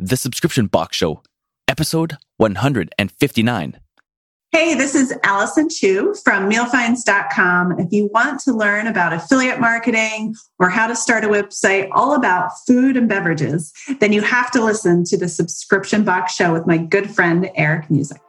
[0.00, 1.22] The Subscription Box Show,
[1.68, 3.78] episode 159.
[4.50, 7.78] Hey, this is Alison Chew from mealfinds.com.
[7.78, 12.16] If you want to learn about affiliate marketing or how to start a website all
[12.16, 16.66] about food and beverages, then you have to listen to the Subscription Box Show with
[16.66, 18.20] my good friend Eric Music.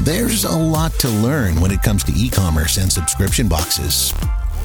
[0.00, 4.12] There's a lot to learn when it comes to e commerce and subscription boxes.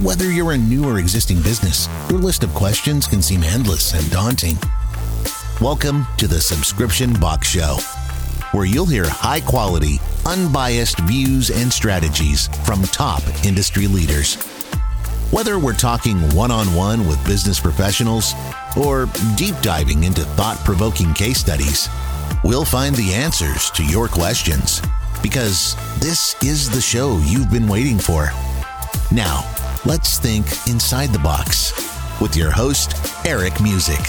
[0.01, 4.11] Whether you're a new or existing business, your list of questions can seem endless and
[4.11, 4.57] daunting.
[5.61, 7.77] Welcome to the Subscription Box Show,
[8.51, 14.35] where you'll hear high quality, unbiased views and strategies from top industry leaders.
[15.31, 18.33] Whether we're talking one on one with business professionals
[18.75, 21.87] or deep diving into thought provoking case studies,
[22.43, 24.81] we'll find the answers to your questions
[25.21, 28.31] because this is the show you've been waiting for.
[29.11, 29.47] Now,
[29.85, 31.73] let's think inside the box
[32.21, 33.99] with your host, Eric Music.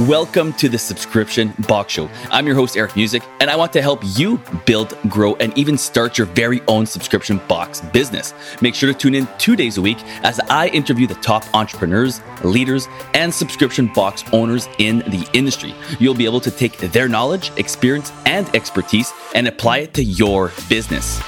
[0.00, 2.08] Welcome to the Subscription Box Show.
[2.30, 5.78] I'm your host, Eric Music, and I want to help you build, grow, and even
[5.78, 8.34] start your very own subscription box business.
[8.60, 12.20] Make sure to tune in two days a week as I interview the top entrepreneurs,
[12.42, 15.74] leaders, and subscription box owners in the industry.
[16.00, 20.52] You'll be able to take their knowledge, experience, and expertise and apply it to your
[20.68, 21.20] business.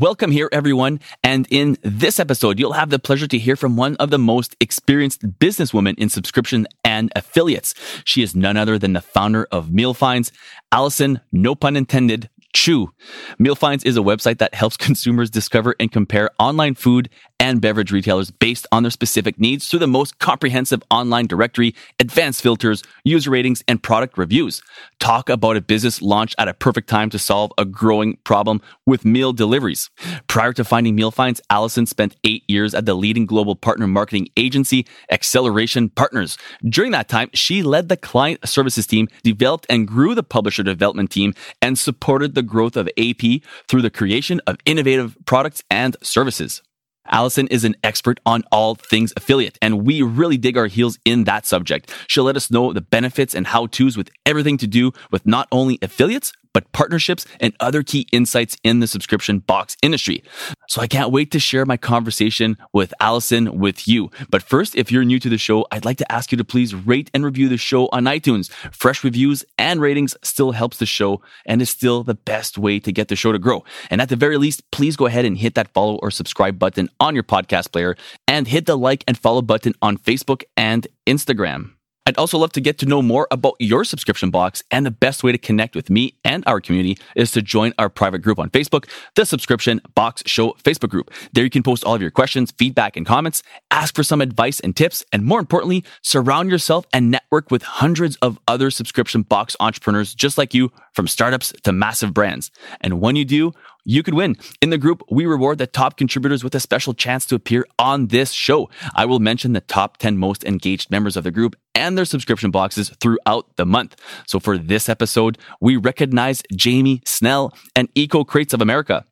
[0.00, 0.98] Welcome here, everyone.
[1.22, 4.56] And in this episode, you'll have the pleasure to hear from one of the most
[4.58, 7.74] experienced businesswomen in subscription and affiliates.
[8.02, 10.32] She is none other than the founder of Meal Finds,
[10.72, 12.92] Alison, no pun intended, Chew.
[13.38, 17.10] Meal Finds is a website that helps consumers discover and compare online food
[17.40, 22.40] and beverage retailers based on their specific needs through the most comprehensive online directory, advanced
[22.40, 24.62] filters, user ratings, and product reviews.
[25.00, 29.04] Talk about a business launched at a perfect time to solve a growing problem with
[29.04, 29.90] meal deliveries.
[30.28, 34.28] Prior to finding Meal Finds, Alison spent eight years at the leading global partner marketing
[34.36, 36.38] agency, Acceleration Partners.
[36.66, 41.10] During that time, she led the client services team, developed and grew the publisher development
[41.10, 46.62] team, and supported the growth of AP through the creation of innovative products and services.
[47.06, 51.24] Alison is an expert on all things affiliate, and we really dig our heels in
[51.24, 51.92] that subject.
[52.08, 55.46] She'll let us know the benefits and how to's with everything to do with not
[55.52, 60.22] only affiliates, but partnerships and other key insights in the subscription box industry.
[60.68, 64.10] So I can't wait to share my conversation with Alison with you.
[64.30, 66.74] But first, if you're new to the show, I'd like to ask you to please
[66.74, 68.50] rate and review the show on iTunes.
[68.72, 72.92] Fresh reviews and ratings still helps the show and is still the best way to
[72.92, 73.64] get the show to grow.
[73.90, 76.88] And at the very least, please go ahead and hit that follow or subscribe button
[77.00, 81.73] on your podcast player and hit the like and follow button on Facebook and Instagram.
[82.06, 85.24] I'd also love to get to know more about your subscription box, and the best
[85.24, 88.50] way to connect with me and our community is to join our private group on
[88.50, 91.10] Facebook, the Subscription Box Show Facebook group.
[91.32, 94.60] There you can post all of your questions, feedback, and comments, ask for some advice
[94.60, 99.56] and tips, and more importantly, surround yourself and network with hundreds of other subscription box
[99.58, 102.50] entrepreneurs just like you, from startups to massive brands.
[102.82, 103.52] And when you do,
[103.84, 104.36] you could win.
[104.60, 108.08] In the group, we reward the top contributors with a special chance to appear on
[108.08, 108.70] this show.
[108.94, 112.50] I will mention the top 10 most engaged members of the group and their subscription
[112.50, 113.96] boxes throughout the month.
[114.26, 119.04] So for this episode, we recognize Jamie Snell and Eco Crates of America.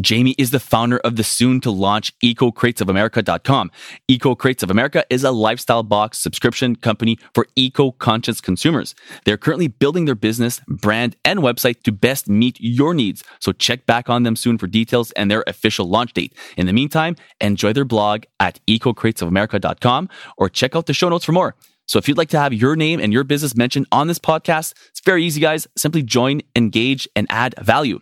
[0.00, 3.70] Jamie is the founder of the soon to launch EcoCratesOfAmerica.com.
[4.06, 8.94] Eco Crates of America is a lifestyle box subscription company for eco conscious consumers.
[9.24, 13.24] They're currently building their business, brand, and website to best meet your needs.
[13.40, 16.34] So check back on them soon for details and their official launch date.
[16.56, 21.32] In the meantime, enjoy their blog at EcoCratesOfAmerica.com or check out the show notes for
[21.32, 21.54] more.
[21.86, 24.74] So if you'd like to have your name and your business mentioned on this podcast,
[24.90, 25.66] it's very easy, guys.
[25.76, 28.00] Simply join, engage, and add value.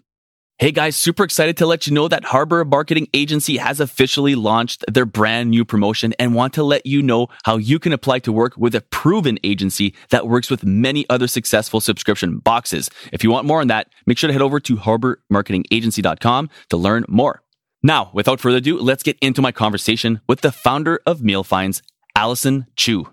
[0.58, 4.86] Hey guys, super excited to let you know that Harbor Marketing Agency has officially launched
[4.90, 8.32] their brand new promotion and want to let you know how you can apply to
[8.32, 12.88] work with a proven agency that works with many other successful subscription boxes.
[13.12, 17.04] If you want more on that, make sure to head over to harbormarketingagency.com to learn
[17.06, 17.42] more.
[17.82, 21.82] Now, without further ado, let's get into my conversation with the founder of Meal Finds,
[22.16, 23.10] Alison Chew.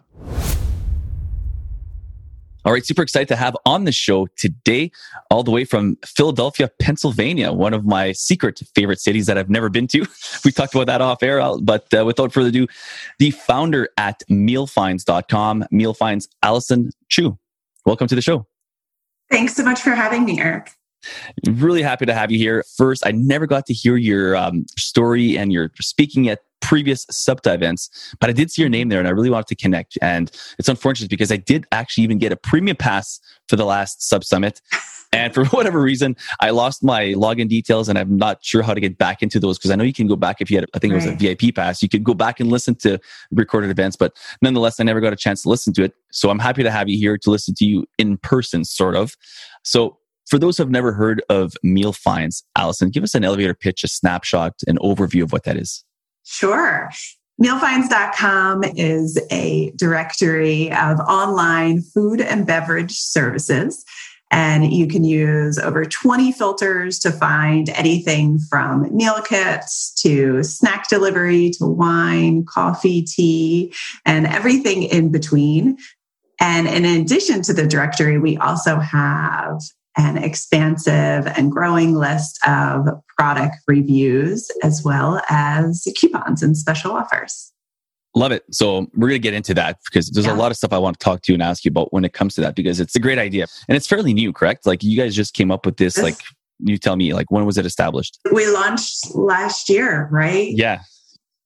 [2.65, 4.89] All right, super excited to have on the show today,
[5.29, 9.69] all the way from Philadelphia, Pennsylvania, one of my secret favorite cities that I've never
[9.69, 10.05] been to.
[10.45, 12.67] We talked about that off air, but uh, without further ado,
[13.19, 17.37] the founder at mealfinds.com, Mealfinds, Alison Chew.
[17.85, 18.45] Welcome to the show.
[19.31, 20.71] Thanks so much for having me, Eric.
[21.47, 22.63] Really happy to have you here.
[22.77, 27.53] First, I never got to hear your um, story and your speaking at previous SUBTA
[27.53, 29.97] events, but I did see your name there and I really wanted to connect.
[30.01, 34.01] And it's unfortunate because I did actually even get a premium pass for the last
[34.01, 34.61] Sub Summit.
[35.13, 38.81] And for whatever reason, I lost my login details and I'm not sure how to
[38.81, 40.79] get back into those because I know you can go back if you had, I
[40.79, 42.97] think it was a VIP pass, you could go back and listen to
[43.29, 43.95] recorded events.
[43.95, 45.93] But nonetheless, I never got a chance to listen to it.
[46.11, 49.15] So I'm happy to have you here to listen to you in person, sort of.
[49.63, 53.53] So for those who have never heard of Meal Finds, Alison, give us an elevator
[53.53, 55.83] pitch, a snapshot, an overview of what that is.
[56.23, 56.89] Sure.
[57.41, 63.83] Mealfinds.com is a directory of online food and beverage services.
[64.31, 70.89] And you can use over 20 filters to find anything from meal kits to snack
[70.89, 73.73] delivery to wine, coffee, tea,
[74.05, 75.77] and everything in between.
[76.39, 79.61] And in addition to the directory, we also have
[79.97, 82.87] an expansive and growing list of
[83.17, 87.51] product reviews as well as coupons and special offers.
[88.15, 88.43] Love it.
[88.51, 90.33] So we're going to get into that because there's yeah.
[90.33, 92.05] a lot of stuff I want to talk to you and ask you about when
[92.05, 94.67] it comes to that because it's a great idea and it's fairly new, correct?
[94.67, 96.15] Like you guys just came up with this, this like
[96.59, 98.19] you tell me, like when was it established?
[98.31, 100.51] We launched last year, right?
[100.51, 100.81] Yeah.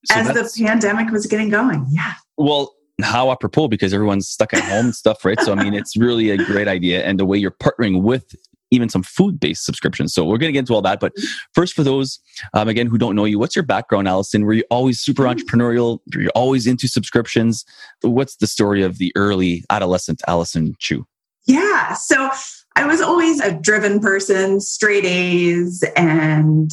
[0.06, 1.86] So As the pandemic was getting going.
[1.90, 2.14] Yeah.
[2.38, 5.40] Well, how apropos because everyone's stuck at home and stuff, right?
[5.42, 8.36] So I mean, it's really a great idea, and the way you're partnering with
[8.70, 10.14] even some food-based subscriptions.
[10.14, 11.00] So we're going to get into all that.
[11.00, 11.14] But
[11.54, 12.20] first, for those
[12.54, 14.44] um, again who don't know you, what's your background, Alison?
[14.46, 16.00] Were you always super entrepreneurial?
[16.14, 17.64] Were you always into subscriptions?
[18.02, 21.06] What's the story of the early adolescent Alison Chew?
[21.46, 22.30] Yeah, so
[22.76, 26.70] I was always a driven person, straight A's, and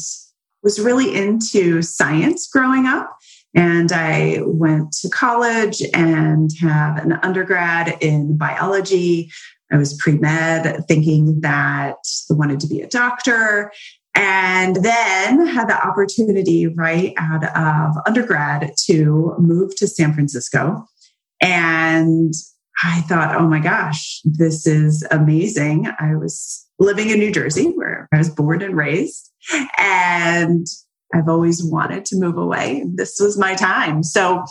[0.63, 3.15] was really into science growing up.
[3.55, 9.31] And I went to college and have an undergrad in biology.
[9.71, 11.95] I was pre med, thinking that
[12.29, 13.71] I wanted to be a doctor.
[14.13, 20.85] And then had the opportunity right out of undergrad to move to San Francisco.
[21.41, 22.33] And
[22.83, 25.87] I thought, oh my gosh, this is amazing.
[25.99, 29.31] I was living in New Jersey where I was born and raised.
[29.77, 30.67] And
[31.15, 32.83] I've always wanted to move away.
[32.93, 34.03] This was my time.
[34.03, 34.43] So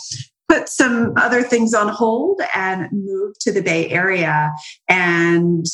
[0.49, 4.53] put some other things on hold and moved to the Bay Area.
[4.89, 5.67] And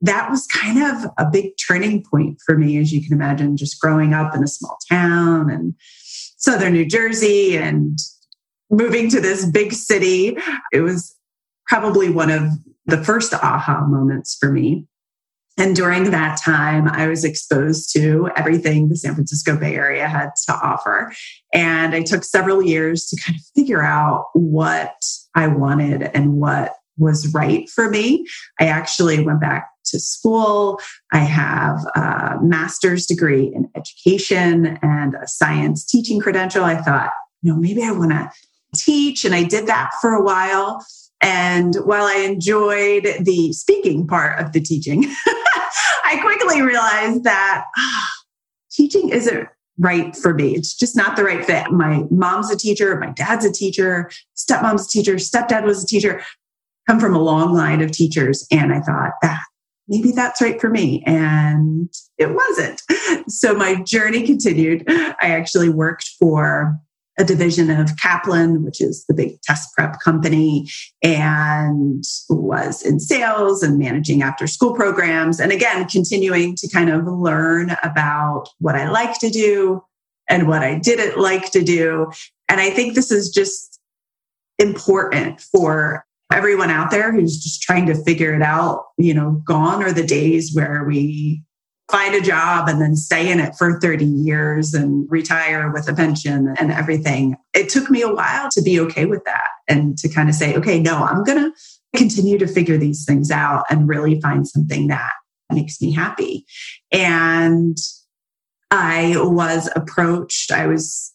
[0.00, 3.80] that was kind of a big turning point for me, as you can imagine, just
[3.80, 5.74] growing up in a small town and
[6.36, 7.98] southern New Jersey and
[8.70, 10.36] moving to this big city.
[10.72, 11.14] It was
[11.66, 12.50] probably one of
[12.86, 14.86] the first aha moments for me.
[15.58, 20.30] And during that time, I was exposed to everything the San Francisco Bay Area had
[20.46, 21.12] to offer.
[21.52, 25.04] And I took several years to kind of figure out what
[25.34, 28.26] I wanted and what was right for me.
[28.60, 30.80] I actually went back to school.
[31.12, 36.64] I have a master's degree in education and a science teaching credential.
[36.64, 37.10] I thought,
[37.42, 38.30] you know, maybe I want to
[38.74, 39.24] teach.
[39.24, 40.84] And I did that for a while.
[41.20, 45.04] And while I enjoyed the speaking part of the teaching,
[46.12, 47.64] I quickly realized that
[48.70, 49.48] teaching isn't
[49.78, 50.54] right for me.
[50.54, 51.70] It's just not the right fit.
[51.70, 56.22] My mom's a teacher, my dad's a teacher, stepmom's a teacher, stepdad was a teacher.
[56.86, 58.46] Come from a long line of teachers.
[58.50, 59.44] And I thought that ah,
[59.88, 61.02] maybe that's right for me.
[61.06, 61.88] And
[62.18, 62.82] it wasn't.
[63.28, 64.84] So my journey continued.
[64.88, 66.76] I actually worked for
[67.18, 70.68] a division of Kaplan, which is the big test prep company,
[71.02, 75.38] and was in sales and managing after school programs.
[75.38, 79.82] And again, continuing to kind of learn about what I like to do
[80.28, 82.10] and what I didn't like to do.
[82.48, 83.80] And I think this is just
[84.58, 88.84] important for everyone out there who's just trying to figure it out.
[88.96, 91.42] You know, gone are the days where we
[91.92, 95.94] find a job and then stay in it for 30 years and retire with a
[95.94, 97.36] pension and everything.
[97.54, 100.56] It took me a while to be okay with that and to kind of say,
[100.56, 101.52] okay, no, I'm going to
[101.94, 105.12] continue to figure these things out and really find something that
[105.52, 106.46] makes me happy.
[106.90, 107.76] And
[108.70, 111.12] I was approached, I was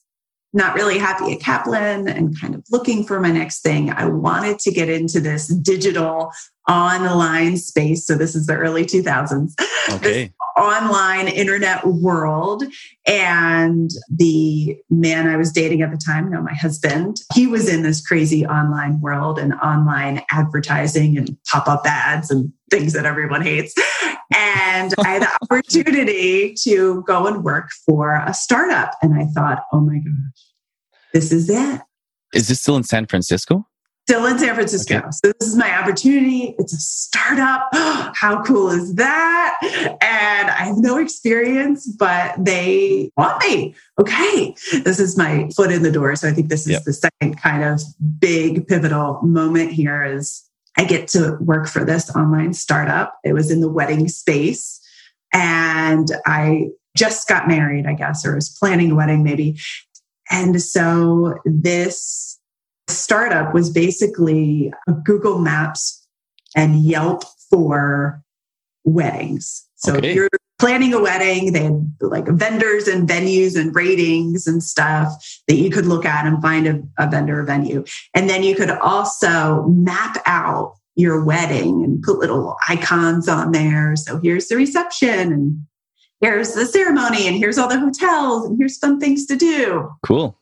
[0.53, 3.89] not really happy at Kaplan and kind of looking for my next thing.
[3.89, 6.31] I wanted to get into this digital
[6.67, 8.05] online space.
[8.05, 9.53] So this is the early 2000s.
[9.95, 12.63] Okay online internet world.
[13.05, 17.83] And the man I was dating at the time, no, my husband, he was in
[17.83, 23.41] this crazy online world and online advertising and pop up ads and things that everyone
[23.41, 23.73] hates.
[24.35, 28.91] And I had the opportunity to go and work for a startup.
[29.01, 30.43] And I thought, oh my gosh,
[31.13, 31.81] this is it.
[32.33, 33.65] Is this still in San Francisco?
[34.09, 34.99] Still in San Francisco.
[34.99, 35.07] Okay.
[35.11, 36.55] So this is my opportunity.
[36.57, 37.67] It's a startup.
[37.73, 39.57] How cool is that?
[40.01, 43.75] And I have no experience, but they want me.
[43.99, 44.55] Okay.
[44.85, 46.15] This is my foot in the door.
[46.15, 46.83] So I think this is yep.
[46.85, 47.81] the second kind of
[48.17, 50.41] big pivotal moment here is
[50.77, 53.17] I get to work for this online startup.
[53.25, 54.79] It was in the wedding space.
[55.33, 59.59] And I just got married, I guess, or was planning a wedding maybe.
[60.31, 62.36] And so this
[62.87, 64.71] startup was basically
[65.03, 66.07] Google Maps
[66.55, 68.21] and Yelp for
[68.83, 69.65] weddings.
[69.75, 70.09] So okay.
[70.09, 70.29] if you're
[70.59, 75.13] planning a wedding, they had like vendors and venues and ratings and stuff
[75.47, 77.83] that you could look at and find a, a vendor or venue.
[78.13, 83.95] And then you could also map out your wedding and put little icons on there.
[83.95, 85.65] So here's the reception and
[86.21, 89.91] here's the ceremony and here's all the hotels and here's fun things to do.
[90.03, 90.39] Cool.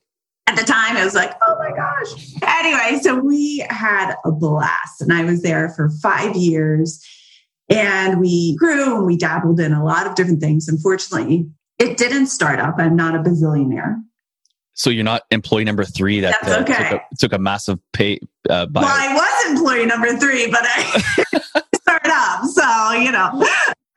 [0.48, 2.36] At the time, it was like, oh my gosh.
[2.44, 7.04] Anyway, so we had a blast and I was there for five years
[7.70, 10.68] and we grew and we dabbled in a lot of different things.
[10.68, 11.50] Unfortunately,
[11.80, 12.76] it didn't start up.
[12.78, 13.96] I'm not a bazillionaire.
[14.74, 16.90] So you're not employee number three that uh, okay.
[16.90, 18.20] took, a, took, a, massive pay.
[18.50, 22.44] Uh, well, I was employee number three, but I started up.
[22.44, 23.48] So, you know,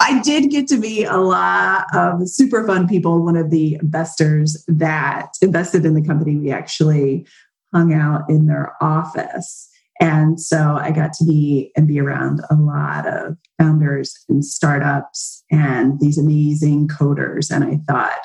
[0.01, 3.25] I did get to meet a lot of super fun people.
[3.25, 7.27] One of the investors that invested in the company, we actually
[7.75, 9.69] hung out in their office.
[10.01, 15.43] And so I got to be and be around a lot of founders and startups
[15.51, 17.51] and these amazing coders.
[17.51, 18.19] And I thought,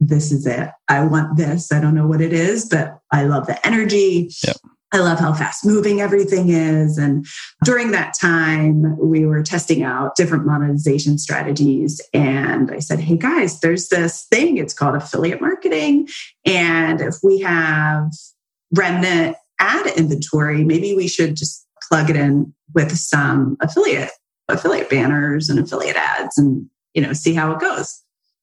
[0.00, 0.70] this is it.
[0.88, 1.70] I want this.
[1.70, 4.30] I don't know what it is, but I love the energy.
[4.44, 4.56] Yep.
[4.92, 6.98] I love how fast moving everything is.
[6.98, 7.24] And
[7.64, 12.00] during that time, we were testing out different monetization strategies.
[12.12, 14.56] And I said, Hey guys, there's this thing.
[14.56, 16.08] It's called affiliate marketing.
[16.44, 18.10] And if we have
[18.76, 24.10] remnant ad inventory, maybe we should just plug it in with some affiliate
[24.48, 28.02] affiliate banners and affiliate ads and you know see how it goes.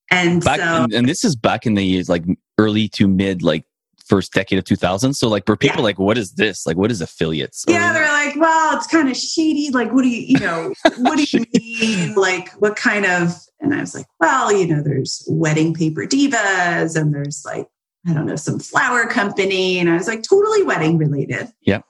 [0.09, 2.23] And back, so, and, and, this is back in the years, like
[2.57, 3.65] early to mid like
[4.07, 5.83] first decade of 2000 so like were people yeah.
[5.83, 6.65] like what is this?
[6.65, 7.65] Like what is affiliates?
[7.67, 9.69] Yeah they're like well it's kind of shady.
[9.71, 12.15] Like what do you you know what do you mean?
[12.15, 16.95] Like what kind of and i was like well you know there's wedding paper divas
[16.99, 17.67] and there's like
[18.07, 19.79] i don't know some flower company.
[19.79, 21.49] And i was like totally wedding related.
[21.61, 21.81] Yeah.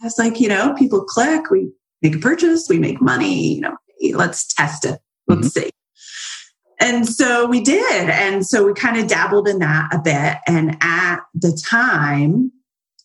[0.00, 1.50] I was like you know people click.
[1.50, 1.70] We
[2.02, 2.66] make a purchase.
[2.68, 3.54] We make money.
[3.54, 3.76] You know
[4.14, 5.00] let's test it.
[5.28, 5.66] Let's mm-hmm.
[5.66, 5.70] see
[6.82, 8.10] and so we did.
[8.10, 10.38] And so we kind of dabbled in that a bit.
[10.48, 12.50] And at the time,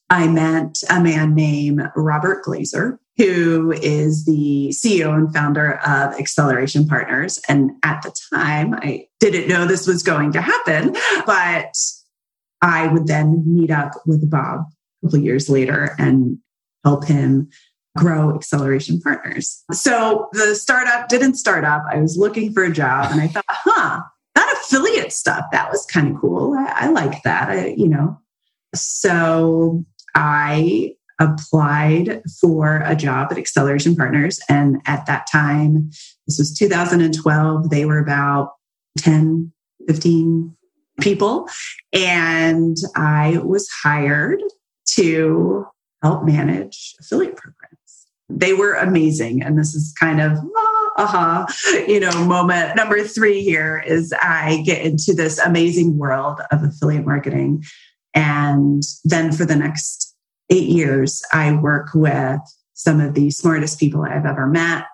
[0.10, 6.88] I met a man named Robert Glazer, who is the CEO and founder of Acceleration
[6.88, 7.40] Partners.
[7.48, 10.96] And at the time, I didn't know this was going to happen,
[11.28, 11.76] but
[12.62, 14.62] I would then meet up with Bob
[15.04, 16.40] a couple years later and
[16.84, 17.50] help him
[17.98, 19.64] grow acceleration partners.
[19.74, 21.84] So the startup didn't start up.
[21.92, 24.02] I was looking for a job and I thought, huh,
[24.36, 26.54] that affiliate stuff, that was kind of cool.
[26.54, 27.50] I, I like that.
[27.50, 28.20] I, you know,
[28.76, 29.84] so
[30.16, 34.40] I applied for a job at Acceleration Partners.
[34.50, 35.90] And at that time,
[36.28, 38.52] this was 2012, they were about
[39.00, 39.52] 10,
[39.88, 40.56] 15
[41.02, 41.50] people.
[41.92, 44.42] And I was hired
[44.92, 45.66] to
[46.04, 47.57] help manage affiliate programs
[48.30, 49.42] they were amazing.
[49.42, 51.46] And this is kind of ah, aha,
[51.88, 57.06] you know, moment number three here is I get into this amazing world of affiliate
[57.06, 57.64] marketing.
[58.14, 60.16] And then for the next
[60.50, 62.40] eight years, I work with
[62.74, 64.86] some of the smartest people I've ever met.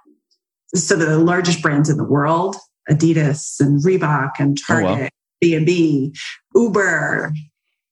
[0.76, 2.56] So the largest brands in the world,
[2.90, 5.10] Adidas and Reebok and Target, oh, wow.
[5.40, 6.16] B&B,
[6.56, 7.34] Uber,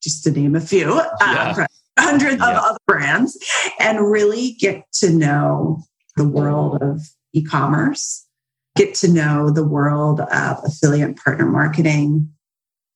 [0.02, 0.96] just to name a few.
[0.96, 1.54] Yeah.
[1.58, 1.66] Uh,
[2.02, 2.52] hundreds yeah.
[2.52, 3.38] of other brands
[3.80, 5.84] and really get to know
[6.18, 7.02] the world of
[7.34, 8.28] e-commerce
[8.76, 12.30] get to know the world of affiliate partner marketing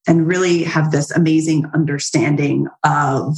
[0.08, 3.36] and really have this amazing understanding of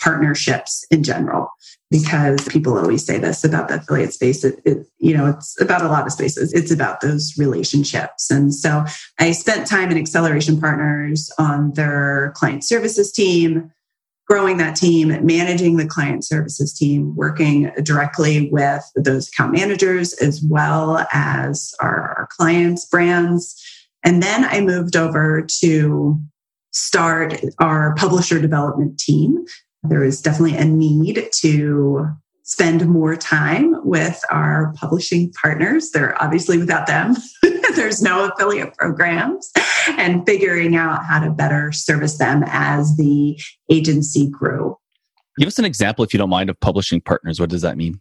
[0.00, 1.48] partnerships in general.
[1.90, 5.82] Because people always say this about the affiliate space it, it, you know it's about
[5.82, 6.52] a lot of spaces.
[6.52, 8.30] It's about those relationships.
[8.30, 8.84] And so
[9.20, 13.70] i spent time in acceleration partners on their client services team
[14.26, 20.42] growing that team, managing the client services team, working directly with those account managers as
[20.48, 23.54] well as our, our clients' brands.
[24.04, 26.20] And then I moved over to
[26.72, 29.44] start our publisher development team.
[29.84, 32.08] There was definitely a need to
[32.42, 35.90] spend more time with our publishing partners.
[35.90, 37.16] They're obviously without them,
[37.74, 39.50] there's no affiliate programs,
[39.98, 43.38] and figuring out how to better service them as the
[43.70, 44.76] agency grew.
[45.38, 47.38] Give us an example, if you don't mind, of publishing partners.
[47.38, 48.00] What does that mean?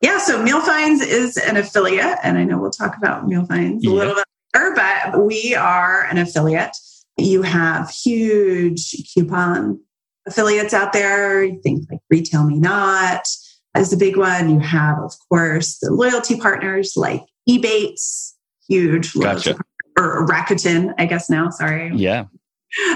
[0.00, 3.86] Yeah, so Meal Finds is an affiliate, and I know we'll talk about Meal Finds
[3.86, 6.76] a little bit later, but we are an affiliate.
[7.16, 9.78] You have huge coupon
[10.26, 11.44] affiliates out there.
[11.44, 13.28] You think like Retail Me Not
[13.76, 14.50] is a big one.
[14.50, 18.32] You have, of course, the loyalty partners like Ebates,
[18.68, 19.56] huge gotcha.
[20.02, 21.50] Or Rakuten, I guess now.
[21.50, 21.90] Sorry.
[21.94, 22.24] Yeah.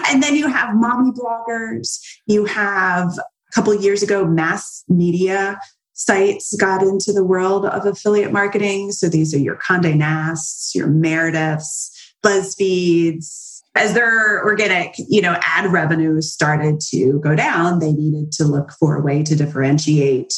[0.09, 1.99] And then you have mommy bloggers.
[2.27, 5.59] You have a couple years ago, mass media
[5.93, 8.93] sites got into the world of affiliate marketing.
[8.93, 11.91] So these are your Condé Nast, your Merediths,
[12.23, 13.61] BuzzFeeds.
[13.75, 18.73] As their organic, you know, ad revenue started to go down, they needed to look
[18.79, 20.33] for a way to differentiate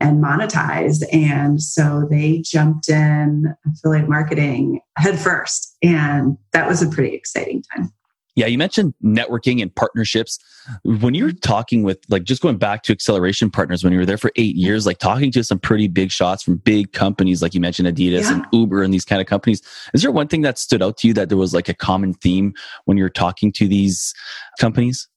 [0.00, 1.02] and monetize.
[1.12, 5.76] And so they jumped in affiliate marketing head first.
[5.82, 7.92] And that was a pretty exciting time.
[8.36, 10.38] Yeah, you mentioned networking and partnerships.
[10.84, 14.06] When you were talking with, like, just going back to acceleration partners, when you were
[14.06, 17.52] there for eight years, like talking to some pretty big shots from big companies, like
[17.52, 18.34] you mentioned Adidas yeah.
[18.34, 19.60] and Uber and these kind of companies,
[19.92, 22.14] is there one thing that stood out to you that there was like a common
[22.14, 24.14] theme when you're talking to these
[24.60, 25.08] companies?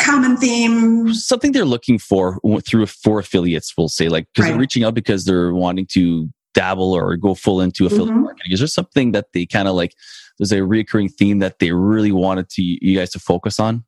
[0.00, 1.12] Common theme.
[1.14, 4.50] Something they're looking for through for affiliates, we'll say, like, because right.
[4.52, 8.22] they're reaching out because they're wanting to dabble or go full into affiliate mm-hmm.
[8.22, 8.52] marketing.
[8.52, 9.92] Is there something that they kind of like?
[10.38, 13.84] there's a recurring theme that they really wanted to you guys to focus on?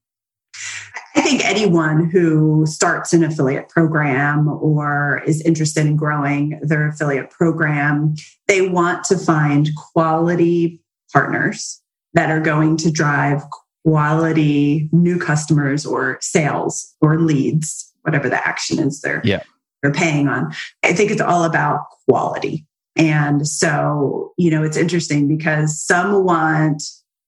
[1.15, 7.31] I think anyone who starts an affiliate program or is interested in growing their affiliate
[7.31, 8.15] program,
[8.49, 10.81] they want to find quality
[11.13, 11.81] partners
[12.15, 13.43] that are going to drive
[13.85, 19.43] quality new customers or sales or leads, whatever the action is they're, yeah.
[19.83, 20.53] they're paying on.
[20.83, 22.67] I think it's all about quality.
[22.97, 26.83] And so, you know, it's interesting because some want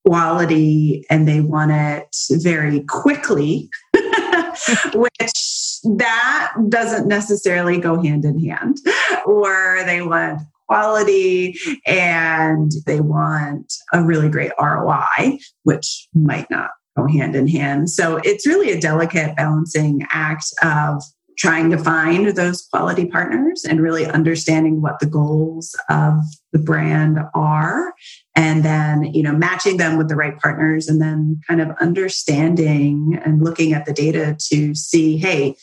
[0.06, 3.70] quality and they want it very quickly,
[4.94, 8.78] which that doesn't necessarily go hand in hand.
[9.24, 17.06] Or they want quality and they want a really great ROI, which might not go
[17.06, 17.90] hand in hand.
[17.90, 21.02] So it's really a delicate balancing act of
[21.38, 26.14] trying to find those quality partners and really understanding what the goals of
[26.52, 27.94] the brand are
[28.36, 33.18] and then you know matching them with the right partners and then kind of understanding
[33.24, 35.56] and looking at the data to see hey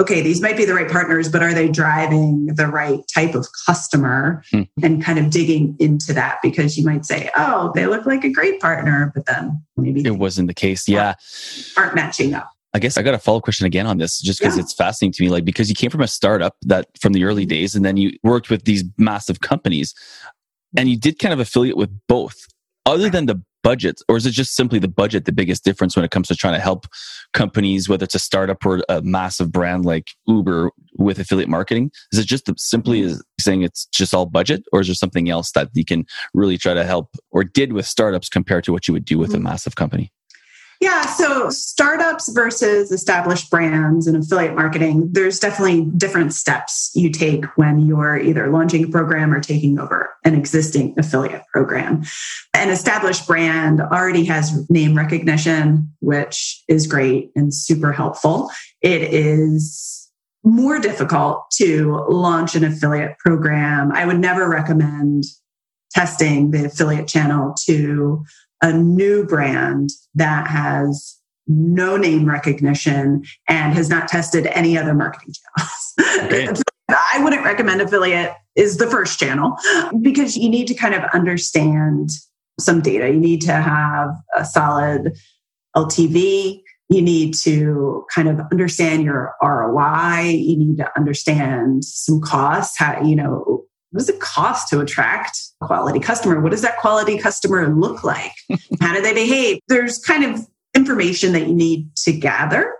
[0.00, 3.46] okay these might be the right partners but are they driving the right type of
[3.66, 4.62] customer hmm.
[4.82, 8.30] and kind of digging into that because you might say oh they look like a
[8.30, 11.14] great partner but then maybe it wasn't the case yeah
[11.76, 14.40] aren't matching up I guess I got a follow up question again on this just
[14.40, 14.64] because yeah.
[14.64, 15.30] it's fascinating to me.
[15.30, 18.18] Like, because you came from a startup that from the early days and then you
[18.24, 19.94] worked with these massive companies
[20.76, 22.48] and you did kind of affiliate with both.
[22.84, 26.04] Other than the budget, or is it just simply the budget the biggest difference when
[26.04, 26.86] it comes to trying to help
[27.32, 31.90] companies, whether it's a startup or a massive brand like Uber with affiliate marketing?
[32.12, 33.20] Is it just simply mm-hmm.
[33.40, 36.74] saying it's just all budget, or is there something else that you can really try
[36.74, 39.44] to help or did with startups compared to what you would do with a mm-hmm.
[39.44, 40.12] massive company?
[40.80, 47.46] Yeah, so startups versus established brands and affiliate marketing, there's definitely different steps you take
[47.56, 52.02] when you're either launching a program or taking over an existing affiliate program.
[52.54, 58.50] An established brand already has name recognition, which is great and super helpful.
[58.80, 60.10] It is
[60.42, 63.92] more difficult to launch an affiliate program.
[63.92, 65.24] I would never recommend
[65.92, 68.24] testing the affiliate channel to
[68.62, 75.34] a new brand that has no name recognition and has not tested any other marketing
[75.56, 76.24] channels.
[76.24, 76.62] Okay.
[76.88, 79.56] I wouldn't recommend affiliate is the first channel
[80.00, 82.10] because you need to kind of understand
[82.58, 83.08] some data.
[83.08, 85.16] You need to have a solid
[85.76, 86.60] LTV.
[86.88, 90.22] You need to kind of understand your ROI.
[90.28, 92.78] You need to understand some costs.
[92.78, 96.40] How, you know, what does it cost to attract a quality customer?
[96.40, 98.32] What does that quality customer look like?
[98.80, 99.60] How do they behave?
[99.68, 102.74] There's kind of information that you need to gather,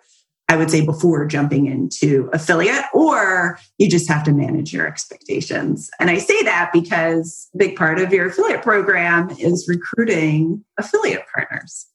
[0.48, 5.90] I would say, before jumping into affiliate, or you just have to manage your expectations.
[5.98, 11.24] And I say that because a big part of your affiliate program is recruiting affiliate
[11.34, 11.86] partners.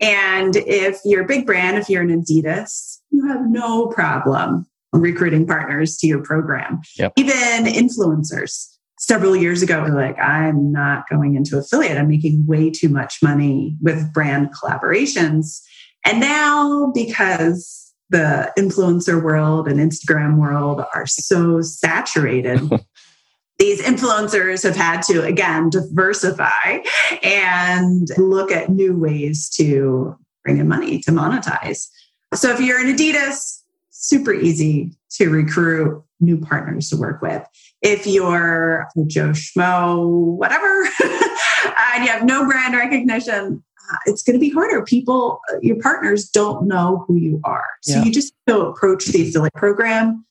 [0.00, 5.46] And if you're a big brand, if you're an Adidas, you have no problem recruiting
[5.46, 6.80] partners to your program.
[6.98, 7.14] Yep.
[7.16, 8.66] Even influencers.
[9.00, 11.98] Several years ago, like, I'm not going into affiliate.
[11.98, 15.60] I'm making way too much money with brand collaborations.
[16.04, 22.60] And now, because the influencer world and Instagram world are so saturated,
[23.58, 26.78] these influencers have had to, again, diversify
[27.22, 31.88] and look at new ways to bring in money to monetize.
[32.34, 37.44] So if you're in Adidas, super easy to recruit new partners to work with.
[37.82, 40.82] If you're Joe Schmo, whatever,
[41.94, 43.62] and you have no brand recognition,
[44.06, 44.82] it's going to be harder.
[44.82, 47.66] People, uh, your partners don't know who you are.
[47.82, 48.04] So yeah.
[48.04, 50.24] you just to approach the affiliate program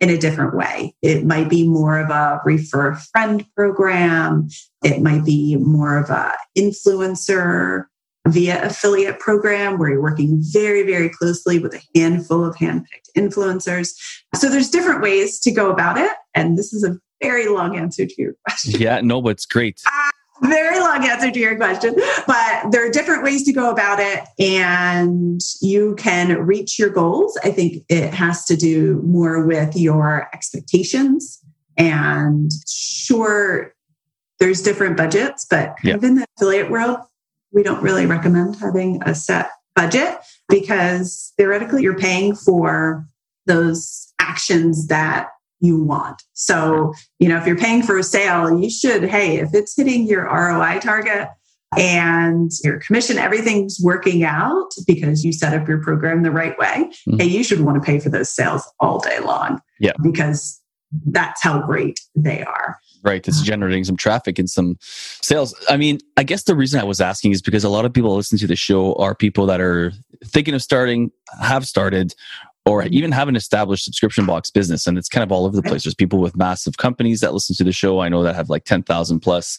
[0.00, 0.94] in a different way.
[1.02, 4.48] It might be more of a refer a friend program.
[4.84, 7.86] It might be more of a influencer
[8.28, 13.94] via affiliate program where you're working very, very closely with a handful of handpicked influencers.
[14.34, 16.10] So there's different ways to go about it.
[16.34, 18.80] And this is a very long answer to your question.
[18.80, 19.80] Yeah, no, but it's great.
[19.86, 20.10] Uh,
[20.42, 21.94] very long answer to your question,
[22.26, 27.38] but there are different ways to go about it and you can reach your goals.
[27.42, 31.42] I think it has to do more with your expectations
[31.76, 33.74] and sure
[34.38, 36.98] there's different budgets, but kind of in the affiliate world,
[37.52, 40.18] we don't really recommend having a set budget
[40.48, 43.06] because theoretically you're paying for
[43.46, 45.28] those actions that
[45.60, 46.22] you want.
[46.34, 50.06] So, you know, if you're paying for a sale, you should, hey, if it's hitting
[50.06, 51.28] your ROI target
[51.76, 56.90] and your commission, everything's working out because you set up your program the right way,
[57.08, 57.18] mm-hmm.
[57.18, 59.60] hey, you should want to pay for those sales all day long.
[59.80, 59.92] Yeah.
[60.02, 60.60] Because
[61.06, 62.78] that's how great they are.
[63.02, 63.26] Right.
[63.26, 65.54] It's generating some traffic and some sales.
[65.68, 68.16] I mean, I guess the reason I was asking is because a lot of people
[68.16, 69.92] listen to the show are people that are
[70.24, 72.14] thinking of starting, have started,
[72.66, 74.86] or even have an established subscription box business.
[74.86, 75.84] And it's kind of all over the place.
[75.84, 78.00] There's people with massive companies that listen to the show.
[78.00, 79.58] I know that have like 10,000 plus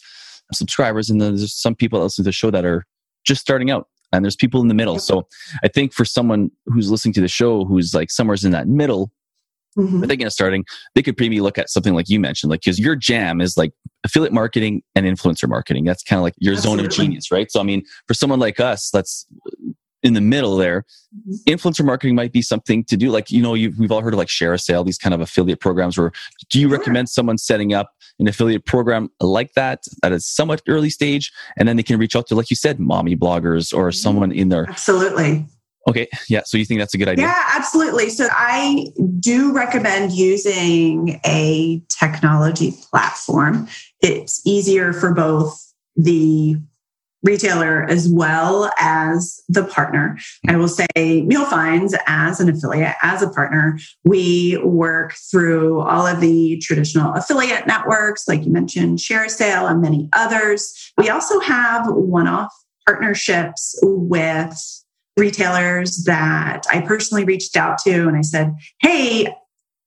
[0.52, 1.08] subscribers.
[1.08, 2.86] And then there's some people that listen to the show that are
[3.24, 3.88] just starting out.
[4.12, 4.98] And there's people in the middle.
[4.98, 5.26] So
[5.62, 9.10] I think for someone who's listening to the show who's like somewhere's in that middle,
[9.76, 10.02] mm-hmm.
[10.04, 12.96] thinking of starting, they could maybe look at something like you mentioned, like because your
[12.96, 13.72] jam is like
[14.04, 15.84] affiliate marketing and influencer marketing.
[15.84, 16.84] That's kind of like your Absolutely.
[16.84, 17.50] zone of genius, right?
[17.50, 19.26] So I mean, for someone like us, that's
[20.02, 20.84] in the middle there,
[21.16, 21.52] mm-hmm.
[21.52, 23.10] influencer marketing might be something to do.
[23.10, 25.60] Like, you know, we've all heard of like share a sale, these kind of affiliate
[25.60, 26.12] programs where
[26.50, 26.78] do you sure.
[26.78, 31.32] recommend someone setting up an affiliate program like that at a somewhat early stage?
[31.56, 33.92] And then they can reach out to, like you said, mommy bloggers or mm-hmm.
[33.92, 34.68] someone in there.
[34.68, 35.46] Absolutely.
[35.88, 36.06] Okay.
[36.28, 36.42] Yeah.
[36.44, 37.26] So you think that's a good idea?
[37.26, 38.10] Yeah, absolutely.
[38.10, 38.88] So I
[39.20, 43.68] do recommend using a technology platform.
[44.02, 46.56] It's easier for both the
[47.22, 50.18] retailer as well as the partner.
[50.46, 56.06] I will say Meal Finds as an affiliate, as a partner, we work through all
[56.06, 60.92] of the traditional affiliate networks, like you mentioned, ShareASale and many others.
[60.96, 62.54] We also have one-off
[62.86, 64.84] partnerships with
[65.16, 69.34] retailers that I personally reached out to and I said, hey,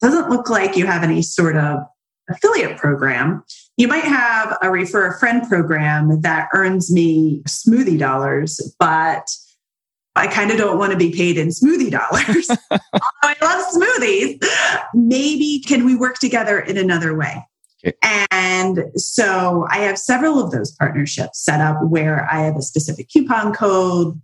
[0.01, 1.79] doesn't look like you have any sort of
[2.29, 3.43] affiliate program.
[3.77, 9.27] You might have a refer a friend program that earns me smoothie dollars, but
[10.15, 12.49] I kind of don't want to be paid in smoothie dollars.
[13.23, 14.43] I love smoothies.
[14.93, 17.45] Maybe can we work together in another way?
[17.85, 17.95] Okay.
[18.31, 23.09] And so I have several of those partnerships set up where I have a specific
[23.09, 24.21] coupon code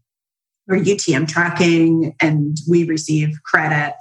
[0.69, 3.95] or UTM tracking, and we receive credit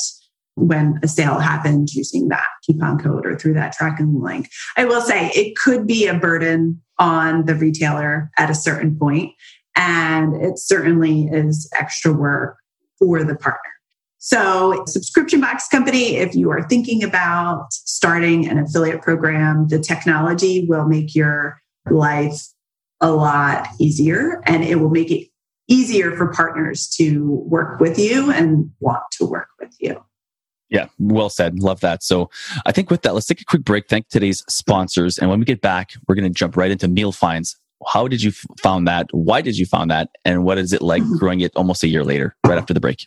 [0.57, 4.49] when a sale happened using that coupon code or through that tracking link.
[4.77, 9.33] I will say it could be a burden on the retailer at a certain point,
[9.77, 12.59] and it certainly is extra work
[12.99, 13.61] for the partner.
[14.19, 20.67] So, subscription box company, if you are thinking about starting an affiliate program, the technology
[20.67, 22.41] will make your life
[23.01, 25.29] a lot easier and it will make it
[25.69, 30.03] easier for partners to work with you and want to work with you.
[30.69, 31.61] Yeah, well said.
[31.61, 32.03] Love that.
[32.03, 32.29] So
[32.65, 33.89] I think with that, let's take a quick break.
[33.89, 35.19] Thank today's sponsors.
[35.19, 37.57] And when we get back, we're going to jump right into meal finds.
[37.87, 39.07] How did you f- found that?
[39.13, 40.09] Why did you found that?
[40.25, 41.17] And what is it like mm-hmm.
[41.17, 43.07] growing it almost a year later, right after the break?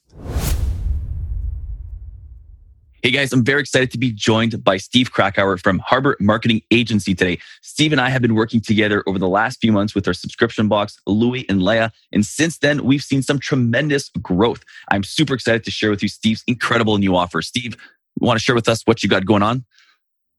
[3.02, 7.16] Hey guys, I'm very excited to be joined by Steve Krakauer from Harbor Marketing Agency
[7.16, 7.40] today.
[7.62, 10.68] Steve and I have been working together over the last few months with our subscription
[10.68, 11.92] box, Louie and Leia.
[12.12, 14.66] And since then, we've seen some tremendous growth.
[14.92, 17.42] I'm super excited to share with you Steve's incredible new offer.
[17.42, 17.78] Steve,
[18.20, 19.64] want to share with us what you got going on?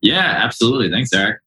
[0.03, 0.91] Yeah, absolutely.
[0.91, 1.39] Thanks, Eric.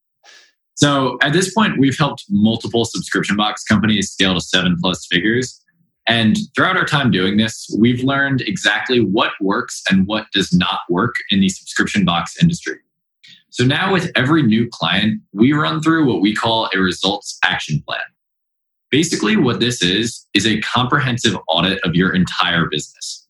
[0.73, 5.62] So at this point, we've helped multiple subscription box companies scale to seven plus figures.
[6.05, 10.79] And throughout our time doing this, we've learned exactly what works and what does not
[10.89, 12.77] work in the subscription box industry.
[13.49, 17.83] So now, with every new client, we run through what we call a results action
[17.87, 18.01] plan.
[18.89, 23.27] Basically, what this is, is a comprehensive audit of your entire business.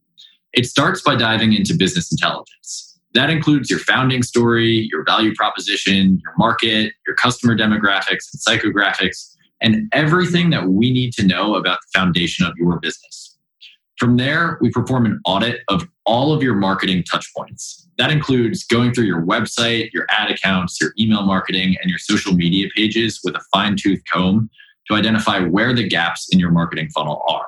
[0.53, 2.97] It starts by diving into business intelligence.
[3.13, 9.32] That includes your founding story, your value proposition, your market, your customer demographics and psychographics,
[9.63, 13.37] and everything that we need to know about the foundation of your business.
[13.97, 17.85] From there, we perform an audit of all of your marketing touchpoints.
[17.97, 22.33] That includes going through your website, your ad accounts, your email marketing, and your social
[22.33, 24.49] media pages with a fine tooth comb
[24.87, 27.47] to identify where the gaps in your marketing funnel are.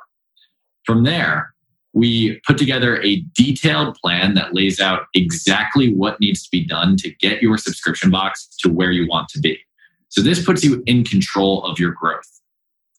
[0.85, 1.53] From there,
[1.93, 6.95] we put together a detailed plan that lays out exactly what needs to be done
[6.97, 9.59] to get your subscription box to where you want to be.
[10.15, 12.39] So, this puts you in control of your growth.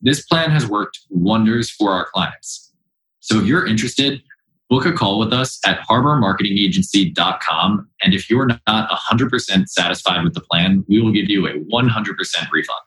[0.03, 2.75] This plan has worked wonders for our clients.
[3.21, 4.21] So, if you're interested,
[4.69, 7.89] book a call with us at harbormarketingagency.com.
[8.03, 12.51] And if you're not 100% satisfied with the plan, we will give you a 100%
[12.53, 12.81] refund.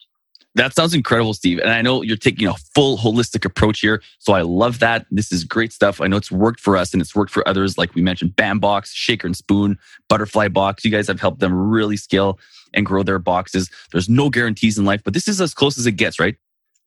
[0.55, 1.59] That sounds incredible, Steve.
[1.59, 4.01] And I know you're taking a full holistic approach here.
[4.17, 5.05] So I love that.
[5.09, 6.01] This is great stuff.
[6.01, 7.77] I know it's worked for us and it's worked for others.
[7.77, 9.77] Like we mentioned, Bambox, Shaker and Spoon,
[10.09, 10.83] Butterfly Box.
[10.83, 12.39] You guys have helped them really scale
[12.73, 13.69] and grow their boxes.
[13.91, 16.35] There's no guarantees in life, but this is as close as it gets, right?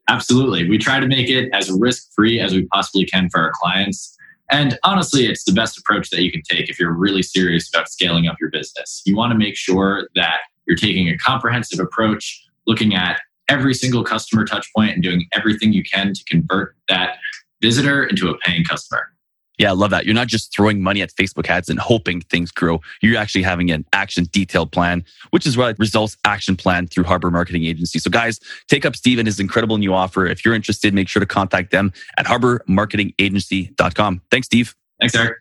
[0.09, 0.68] Absolutely.
[0.68, 4.16] We try to make it as risk free as we possibly can for our clients.
[4.51, 7.88] And honestly, it's the best approach that you can take if you're really serious about
[7.88, 9.03] scaling up your business.
[9.07, 14.05] You want to make sure that you're taking a comprehensive approach, looking at every single
[14.05, 17.16] customer touch point and doing everything you can to convert that
[17.61, 19.12] visitor into a paying customer.
[19.59, 20.07] Yeah, I love that.
[20.07, 22.81] You're not just throwing money at Facebook ads and hoping things grow.
[23.01, 27.31] You're actually having an action detailed plan, which is what results action plan through Harbor
[27.31, 27.99] Marketing Agency.
[27.99, 30.27] So guys, take up Steve and his incredible new offer.
[30.27, 34.23] If you're interested, make sure to contact them at harbormarketingagency.com.
[34.31, 34.75] Thanks, Steve.
[35.01, 35.38] Thanks, Eric.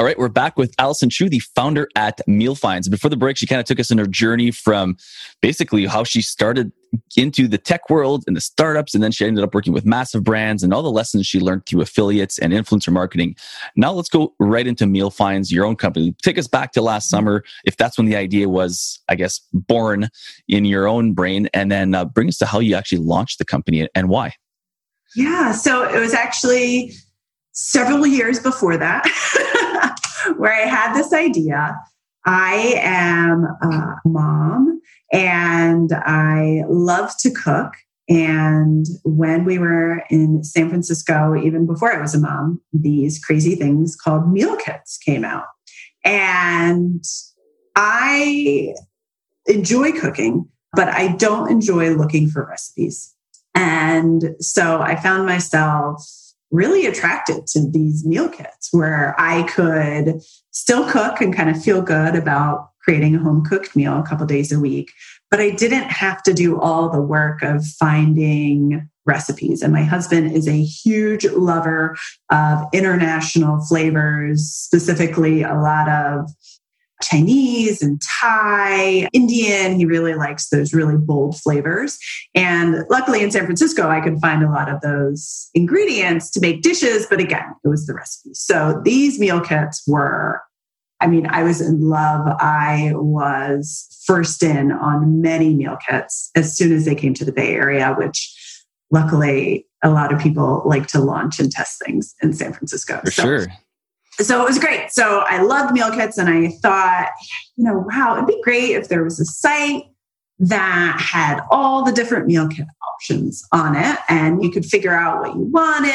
[0.00, 2.88] All right, we're back with Alison Chew, the founder at Meal Finds.
[2.88, 4.96] Before the break, she kind of took us in her journey from
[5.40, 6.72] basically how she started
[7.16, 10.24] into the tech world and the startups, and then she ended up working with massive
[10.24, 13.36] brands and all the lessons she learned through affiliates and influencer marketing.
[13.76, 16.14] Now let's go right into Meal Finds, your own company.
[16.22, 20.08] Take us back to last summer, if that's when the idea was, I guess, born
[20.48, 23.44] in your own brain, and then uh, bring us to how you actually launched the
[23.44, 24.34] company and why.
[25.16, 26.92] Yeah, so it was actually
[27.52, 29.04] several years before that
[30.36, 31.76] where I had this idea.
[32.26, 34.80] I am a mom
[35.12, 37.72] and I love to cook.
[38.08, 43.54] And when we were in San Francisco, even before I was a mom, these crazy
[43.54, 45.46] things called meal kits came out.
[46.04, 47.02] And
[47.76, 48.74] I
[49.46, 53.14] enjoy cooking, but I don't enjoy looking for recipes.
[53.54, 56.04] And so I found myself
[56.50, 61.82] really attracted to these meal kits where I could still cook and kind of feel
[61.82, 64.90] good about creating a home cooked meal a couple days a week.
[65.30, 69.62] But I didn't have to do all the work of finding recipes.
[69.62, 71.96] And my husband is a huge lover
[72.30, 76.30] of international flavors, specifically a lot of
[77.04, 79.76] Chinese and Thai, Indian.
[79.76, 81.98] He really likes those really bold flavors.
[82.34, 86.62] And luckily in San Francisco, I could find a lot of those ingredients to make
[86.62, 87.06] dishes.
[87.08, 88.34] But again, it was the recipe.
[88.34, 90.40] So these meal kits were,
[91.00, 92.26] I mean, I was in love.
[92.40, 97.32] I was first in on many meal kits as soon as they came to the
[97.32, 98.34] Bay Area, which
[98.90, 103.00] luckily a lot of people like to launch and test things in San Francisco.
[103.04, 103.46] For so, sure
[104.18, 104.90] so it was great.
[104.90, 107.10] So I loved meal kits and I thought,
[107.56, 109.84] you know, wow, it'd be great if there was a site
[110.38, 115.20] that had all the different meal kit options on it and you could figure out
[115.20, 115.90] what you wanted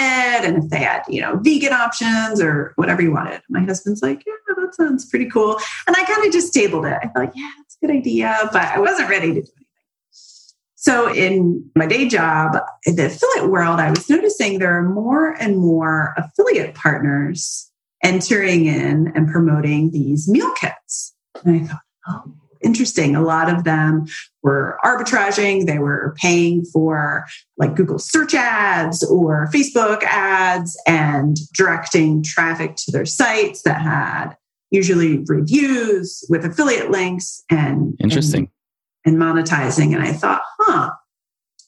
[0.45, 3.41] and if they had, you know, vegan options or whatever you wanted.
[3.49, 5.58] My husband's like, yeah, that sounds pretty cool.
[5.88, 6.97] And I kind of just tabled it.
[7.01, 9.65] I thought, yeah, it's a good idea, but I wasn't ready to do anything.
[10.75, 15.32] So in my day job, in the affiliate world, I was noticing there are more
[15.32, 17.68] and more affiliate partners
[18.04, 21.14] entering in and promoting these meal kits.
[21.44, 23.16] And I thought, oh, interesting.
[23.16, 24.06] A lot of them
[24.44, 27.26] were arbitraging, they were paying for
[27.58, 34.36] like Google search ads or Facebook ads and directing traffic to their sites that had
[34.72, 38.52] usually reviews with affiliate links and interesting
[39.06, 39.96] and, and monetizing.
[39.96, 40.92] And I thought, huh.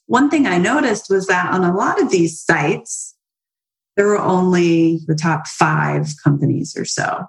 [0.06, 3.16] One thing I noticed was that on a lot of these sites,
[3.98, 7.26] there were only the top five companies or so.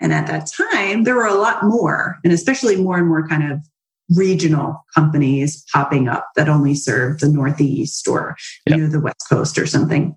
[0.00, 3.52] And at that time, there were a lot more, and especially more and more kind
[3.52, 3.60] of
[4.16, 8.76] regional companies popping up that only served the Northeast or yep.
[8.76, 10.16] you know, the West Coast or something.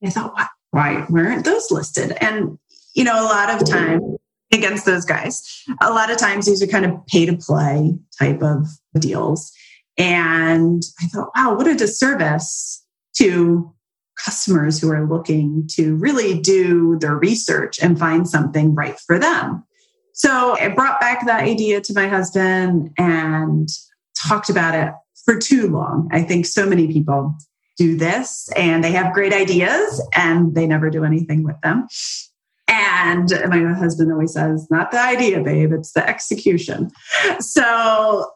[0.00, 2.12] And I thought, why, why weren't those listed?
[2.20, 2.58] And,
[2.94, 4.00] you know, a lot of time
[4.52, 5.42] against those guys,
[5.80, 9.52] a lot of times these are kind of pay to play type of deals.
[9.98, 12.84] And I thought, wow, what a disservice
[13.16, 13.74] to
[14.24, 19.64] customers who are looking to really do their research and find something right for them.
[20.14, 23.68] So I brought back that idea to my husband and
[24.26, 24.92] talked about it
[25.24, 26.08] for too long.
[26.10, 27.34] I think so many people
[27.76, 31.86] do this and they have great ideas and they never do anything with them.
[32.68, 36.90] And my husband always says, not the idea, babe, it's the execution.
[37.38, 38.30] So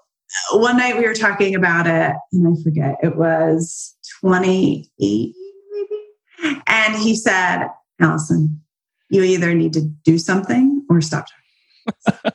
[0.52, 5.34] one night we were talking about it, and I forget, it was 28 maybe.
[6.66, 7.68] And he said,
[8.00, 8.60] Alison,
[9.08, 12.32] you either need to do something or stop talking.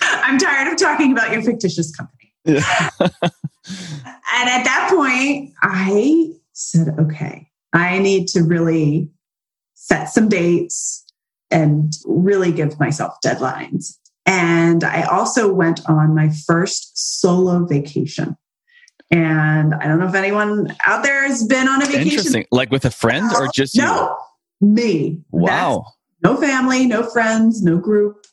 [0.00, 2.32] I'm tired of talking about your fictitious company.
[2.44, 2.90] Yeah.
[3.00, 3.10] and
[4.48, 9.10] at that point, I said, okay, I need to really
[9.74, 11.04] set some dates
[11.50, 13.96] and really give myself deadlines.
[14.24, 18.36] And I also went on my first solo vacation.
[19.10, 22.08] And I don't know if anyone out there has been on a vacation.
[22.08, 22.46] Interesting.
[22.50, 24.16] Like with a friend or just no,
[24.60, 24.68] you?
[24.68, 25.20] me.
[25.30, 25.84] Wow.
[26.22, 28.26] That's no family, no friends, no group,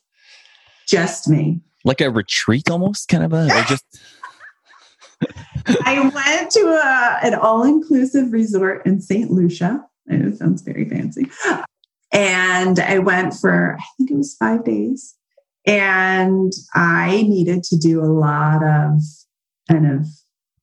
[0.88, 1.60] just me.
[1.84, 3.84] Like a retreat almost, kind of a, or just.
[5.84, 9.30] I went to a, an all inclusive resort in St.
[9.30, 9.84] Lucia.
[10.10, 11.30] I know it sounds very fancy.
[12.12, 15.14] And I went for, I think it was five days.
[15.66, 19.00] And I needed to do a lot of
[19.70, 20.06] kind of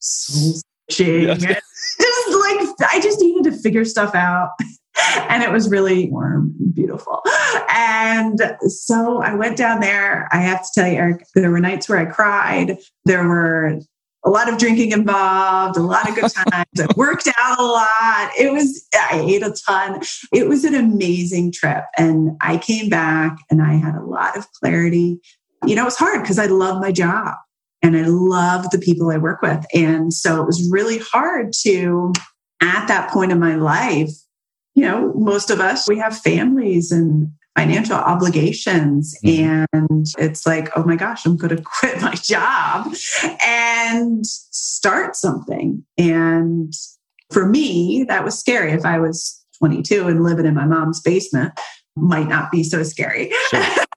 [0.02, 1.28] soul searching.
[1.28, 4.50] just like, I just needed to figure stuff out.
[5.30, 7.22] and it was really warm and beautiful.
[7.70, 10.28] And so I went down there.
[10.32, 12.78] I have to tell you, Eric, there were nights where I cried.
[13.06, 13.80] There were
[14.24, 16.66] a lot of drinking involved, a lot of good times.
[16.80, 18.32] I worked out a lot.
[18.38, 20.02] It was, I ate a ton.
[20.34, 21.86] It was an amazing trip.
[21.98, 25.20] And I came back and I had a lot of clarity.
[25.66, 27.36] You know, it was hard because I love my job
[27.82, 29.65] and I love the people I work with.
[29.74, 32.13] And so it was really hard to,
[32.62, 34.12] at that point in my life,
[34.76, 39.17] you know, most of us, we have families and financial obligations.
[39.26, 39.65] Mm-hmm.
[39.74, 42.94] And it's like, oh my gosh, I'm going to quit my job
[43.44, 45.84] and start something.
[45.98, 46.74] And
[47.32, 48.72] for me, that was scary.
[48.72, 51.54] If I was 22 and living in my mom's basement,
[51.96, 53.32] might not be so scary.
[53.50, 53.63] Sure.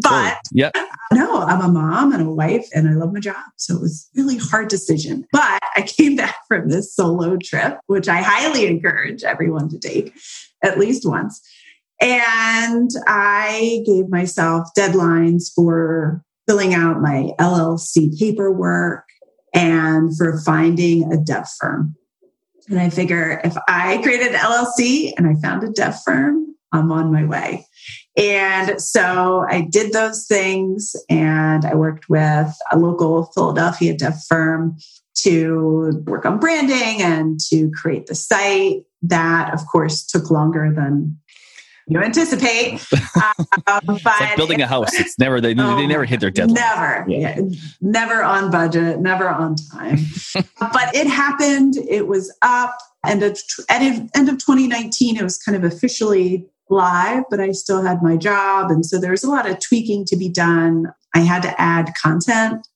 [0.00, 0.70] but yeah,
[1.12, 3.36] no, I'm a mom and a wife and I love my job.
[3.56, 5.26] So it was really hard decision.
[5.32, 10.14] But I came back from this solo trip, which I highly encourage everyone to take
[10.62, 11.40] at least once.
[12.00, 19.04] And I gave myself deadlines for filling out my LLC paperwork
[19.54, 21.94] and for finding a dev firm.
[22.68, 26.90] And I figure if I created an LLC and I found a dev firm, I'm
[26.90, 27.66] on my way.
[28.16, 34.76] And so I did those things and I worked with a local Philadelphia dev firm
[35.16, 38.84] to work on branding and to create the site.
[39.02, 41.18] That, of course, took longer than
[41.86, 42.80] you anticipate.
[42.92, 44.94] Um, it's like building a house.
[44.94, 46.54] It's never they, oh, they never hit their deadline.
[46.54, 47.38] Never, yeah.
[47.38, 49.98] Yeah, never on budget, never on time.
[50.60, 51.76] but it happened.
[51.88, 52.78] It was up.
[53.04, 53.36] And at
[53.68, 58.70] end of 2019, it was kind of officially live, but I still had my job,
[58.70, 60.92] and so there was a lot of tweaking to be done.
[61.14, 62.66] I had to add content.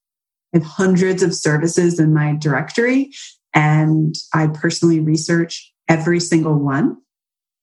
[0.55, 3.13] I have hundreds of services in my directory,
[3.55, 6.99] and I personally research every single one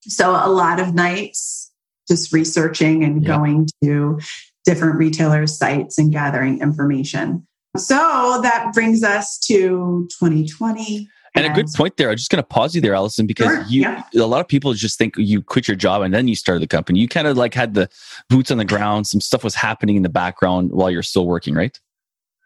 [0.08, 1.72] so a lot of nights
[2.08, 3.28] just researching and yeah.
[3.28, 4.20] going to
[4.64, 7.46] different retailers' sites and gathering information.
[7.78, 11.10] So that brings us to 2020.
[11.36, 12.10] And, and a good point there.
[12.10, 14.04] I'm just going to pause you there, Alison, because sure, you yeah.
[14.16, 16.68] a lot of people just think you quit your job and then you started the
[16.68, 17.00] company.
[17.00, 17.90] You kind of like had the
[18.30, 19.08] boots on the ground.
[19.08, 21.78] Some stuff was happening in the background while you're still working, right?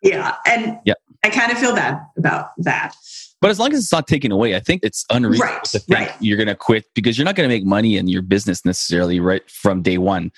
[0.02, 0.94] Yeah, and yeah.
[1.24, 2.96] I kind of feel bad about that.
[3.42, 6.10] But as long as it's not taken away, I think it's unreasonable right, to think
[6.10, 6.16] right.
[6.20, 9.20] you're going to quit because you're not going to make money in your business necessarily
[9.20, 10.32] right from day one.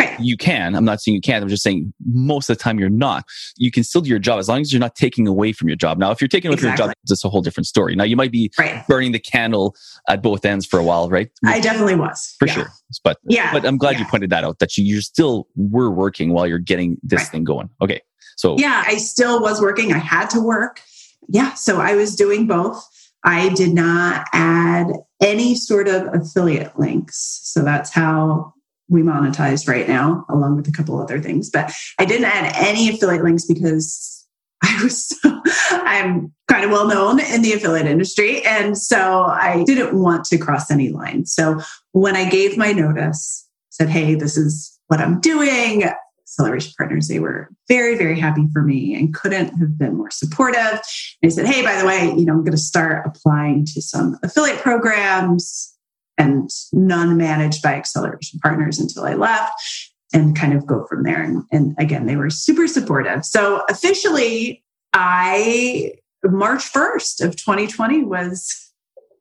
[0.00, 0.18] Right.
[0.20, 0.74] You can.
[0.74, 1.42] I'm not saying you can't.
[1.42, 3.24] I'm just saying most of the time you're not.
[3.56, 5.76] You can still do your job as long as you're not taking away from your
[5.76, 5.98] job.
[5.98, 6.76] Now, if you're taking away exactly.
[6.76, 7.94] from your job, it's a whole different story.
[7.94, 8.86] Now, you might be right.
[8.88, 9.76] burning the candle
[10.08, 11.30] at both ends for a while, right?
[11.44, 12.34] I definitely was.
[12.38, 12.54] For yeah.
[12.54, 12.66] sure.
[13.04, 13.52] But, yeah.
[13.52, 14.00] but I'm glad yeah.
[14.00, 17.44] you pointed that out that you, you still were working while you're getting this thing
[17.44, 17.70] going.
[17.82, 18.00] Okay.
[18.36, 19.92] So, yeah, I still was working.
[19.92, 20.80] I had to work
[21.32, 22.84] yeah, so I was doing both.
[23.24, 24.88] I did not add
[25.20, 27.40] any sort of affiliate links.
[27.44, 28.52] So that's how
[28.90, 31.48] we monetize right now, along with a couple other things.
[31.48, 34.26] But I didn't add any affiliate links because
[34.62, 38.44] I was so, I'm kind of well known in the affiliate industry.
[38.44, 41.32] And so I didn't want to cross any lines.
[41.32, 41.60] So
[41.92, 45.84] when I gave my notice, said, hey, this is what I'm doing.
[46.20, 50.80] Acceleration Partners, they were very, very happy for me and couldn't have been more supportive.
[51.22, 53.80] And I said, hey, by the way, you know, I'm going to start applying to
[53.80, 55.76] some affiliate programs
[56.20, 59.54] and none managed by Acceleration Partners until I left
[60.12, 61.22] and kind of go from there.
[61.22, 63.24] And, and again, they were super supportive.
[63.24, 64.62] So officially,
[64.92, 68.70] I March 1st of 2020 was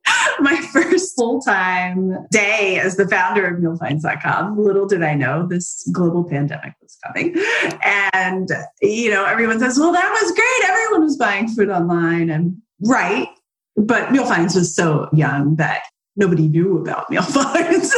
[0.42, 4.62] my first full time day as the founder of mealfinds.com.
[4.62, 7.34] Little did I know this global pandemic was coming.
[7.82, 8.50] And,
[8.82, 10.70] you know, everyone says, well, that was great.
[10.70, 12.30] Everyone was buying food online.
[12.30, 13.30] And right.
[13.78, 15.84] But Meal Finds was so young that
[16.20, 17.92] nobody knew about Meal Finds.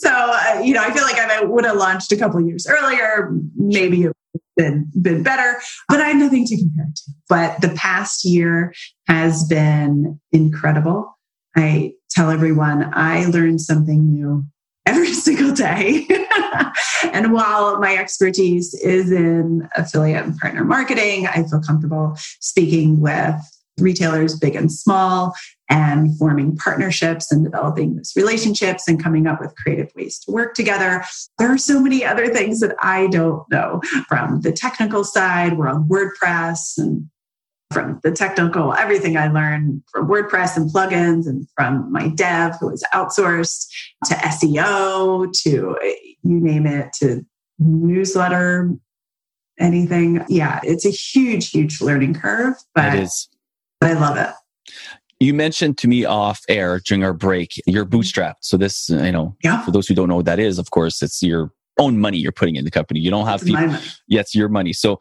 [0.00, 3.32] so, uh, you know, I feel like I would have launched a couple years earlier,
[3.56, 4.12] maybe it
[4.56, 7.12] been been better, but I have nothing to compare it to.
[7.28, 8.74] But the past year
[9.08, 11.18] has been incredible.
[11.56, 14.44] I tell everyone I learned something new
[14.86, 16.06] every single day.
[17.12, 23.36] and while my expertise is in affiliate and partner marketing, I feel comfortable speaking with
[23.78, 25.34] retailers big and small
[25.72, 30.54] and forming partnerships and developing those relationships and coming up with creative ways to work
[30.54, 31.02] together.
[31.38, 35.56] There are so many other things that I don't know from the technical side.
[35.56, 37.08] We're on WordPress and
[37.72, 42.68] from the technical, everything I learned from WordPress and plugins and from my dev who
[42.68, 43.66] was outsourced
[44.04, 45.78] to SEO to
[46.22, 47.24] you name it to
[47.58, 48.70] newsletter
[49.58, 50.22] anything.
[50.28, 53.28] Yeah, it's a huge, huge learning curve, but is.
[53.80, 54.34] I love it.
[55.22, 57.96] You mentioned to me off air during our break, you're mm-hmm.
[57.96, 58.40] bootstrapped.
[58.40, 59.62] So this, you know, yeah.
[59.64, 62.32] for those who don't know what that is, of course, it's your own money you're
[62.32, 62.98] putting in the company.
[62.98, 63.76] You don't have it's people.
[64.08, 64.72] Yeah, it's your money.
[64.72, 64.98] So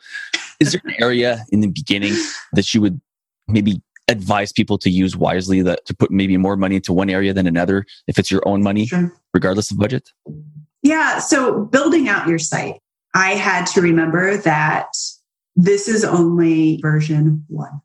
[0.59, 2.13] is there an area in the beginning
[2.53, 3.01] that you would
[3.47, 7.33] maybe advise people to use wisely that to put maybe more money into one area
[7.33, 9.11] than another if it's your own money, sure.
[9.33, 10.11] regardless of budget?
[10.83, 11.17] Yeah.
[11.17, 12.79] So building out your site,
[13.15, 14.89] I had to remember that
[15.55, 17.81] this is only version one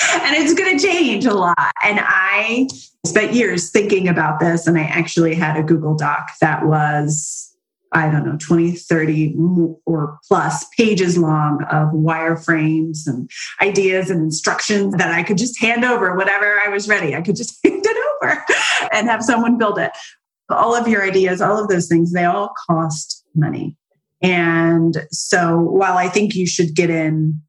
[0.00, 1.72] and it's going to change a lot.
[1.82, 2.68] And I
[3.04, 7.54] spent years thinking about this, and I actually had a Google Doc that was,
[7.92, 9.34] I don't know, 20, 30
[9.86, 13.30] or plus pages long of wireframes and
[13.62, 17.14] ideas and instructions that I could just hand over whenever I was ready.
[17.14, 18.44] I could just hand it over
[18.92, 19.92] and have someone build it.
[20.50, 23.76] All of your ideas, all of those things, they all cost money.
[24.22, 27.40] And so while I think you should get in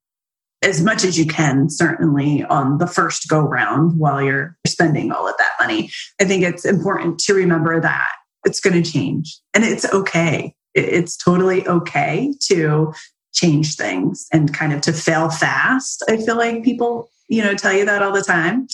[0.62, 5.28] as much as you can, certainly on the first go round while you're spending all
[5.28, 5.90] of that money.
[6.20, 8.10] I think it's important to remember that
[8.46, 10.54] it's going to change and it's okay.
[10.76, 12.94] It's totally okay to
[13.34, 16.04] change things and kind of to fail fast.
[16.10, 18.68] I feel like people, you know, tell you that all the time.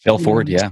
[0.00, 0.70] Fail forward, yeah.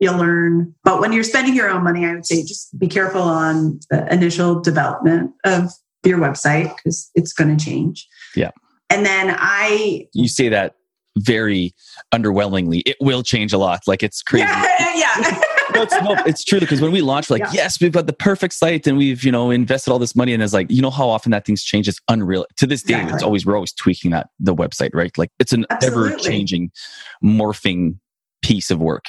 [0.00, 0.74] You'll learn.
[0.82, 4.12] But when you're spending your own money, I would say just be careful on the
[4.12, 5.70] initial development of
[6.04, 8.08] your website because it's going to change.
[8.34, 8.50] Yeah.
[8.92, 10.08] And then I.
[10.12, 10.74] You say that
[11.18, 11.74] very
[12.14, 12.82] underwhelmingly.
[12.86, 13.82] It will change a lot.
[13.86, 14.44] Like it's crazy.
[14.44, 14.94] Yeah.
[14.94, 15.40] yeah.
[15.74, 17.50] no, it's, no, it's true because when we launched, like, yeah.
[17.52, 20.32] yes, we've got the perfect site and we've, you know, invested all this money.
[20.32, 21.88] And it's like, you know how often that thing's changed?
[21.88, 22.46] It's unreal.
[22.58, 23.14] To this day, exactly.
[23.14, 25.16] it's always, we're always tweaking that, the website, right?
[25.16, 26.72] Like it's an ever changing,
[27.22, 27.98] morphing
[28.42, 29.06] piece of work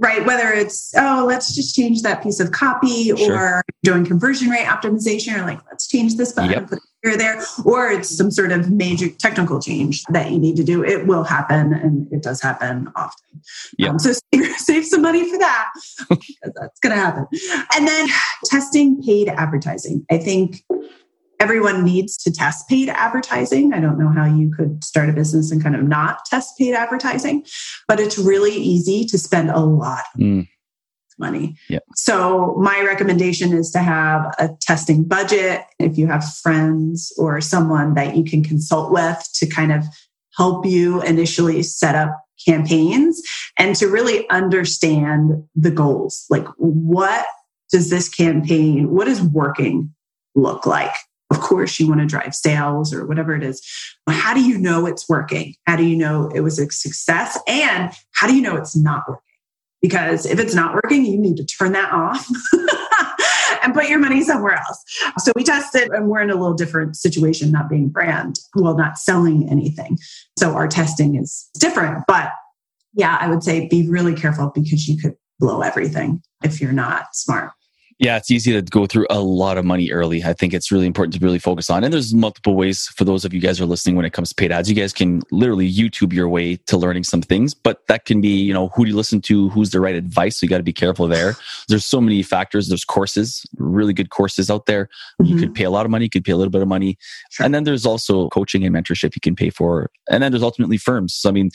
[0.00, 0.24] right?
[0.24, 3.36] Whether it's, oh, let's just change that piece of copy sure.
[3.36, 6.68] or doing conversion rate optimization or like, let's change this button yep.
[6.68, 10.56] put here or there, or it's some sort of major technical change that you need
[10.56, 10.84] to do.
[10.84, 13.40] It will happen and it does happen often.
[13.78, 13.90] Yep.
[13.90, 15.70] Um, so save, save some money for that
[16.08, 17.26] because that's going to happen.
[17.76, 18.08] And then
[18.44, 20.04] testing paid advertising.
[20.10, 20.64] I think
[21.40, 23.72] everyone needs to test paid advertising.
[23.72, 26.74] I don't know how you could start a business and kind of not test paid
[26.74, 27.46] advertising,
[27.86, 30.48] but it's really easy to spend a lot mm.
[31.18, 31.56] Money.
[31.68, 31.84] Yep.
[31.94, 35.62] So, my recommendation is to have a testing budget.
[35.78, 39.84] If you have friends or someone that you can consult with to kind of
[40.36, 42.16] help you initially set up
[42.46, 43.20] campaigns
[43.58, 46.24] and to really understand the goals.
[46.30, 47.26] Like, what
[47.70, 49.94] does this campaign, what is working
[50.34, 50.94] look like?
[51.30, 53.60] Of course, you want to drive sales or whatever it is.
[54.08, 55.54] How do you know it's working?
[55.66, 57.38] How do you know it was a success?
[57.46, 59.22] And how do you know it's not working?
[59.80, 62.26] Because if it's not working, you need to turn that off
[63.62, 64.84] and put your money somewhere else.
[65.18, 68.98] So we tested, and we're in a little different situation, not being brand, well, not
[68.98, 69.98] selling anything.
[70.36, 72.04] So our testing is different.
[72.08, 72.32] But
[72.94, 77.14] yeah, I would say be really careful because you could blow everything if you're not
[77.14, 77.52] smart.
[77.98, 80.22] Yeah, it's easy to go through a lot of money early.
[80.22, 81.82] I think it's really important to really focus on.
[81.82, 84.28] And there's multiple ways for those of you guys who are listening when it comes
[84.28, 84.70] to paid ads.
[84.70, 88.28] You guys can literally YouTube your way to learning some things, but that can be,
[88.28, 89.48] you know, who do you listen to?
[89.48, 90.36] Who's the right advice?
[90.36, 91.34] So you got to be careful there.
[91.68, 92.68] There's so many factors.
[92.68, 94.88] There's courses, really good courses out there.
[95.20, 95.32] Mm-hmm.
[95.32, 96.98] You could pay a lot of money, you could pay a little bit of money.
[97.30, 97.46] Sure.
[97.46, 99.90] And then there's also coaching and mentorship you can pay for.
[100.08, 101.14] And then there's ultimately firms.
[101.14, 101.50] So, I mean,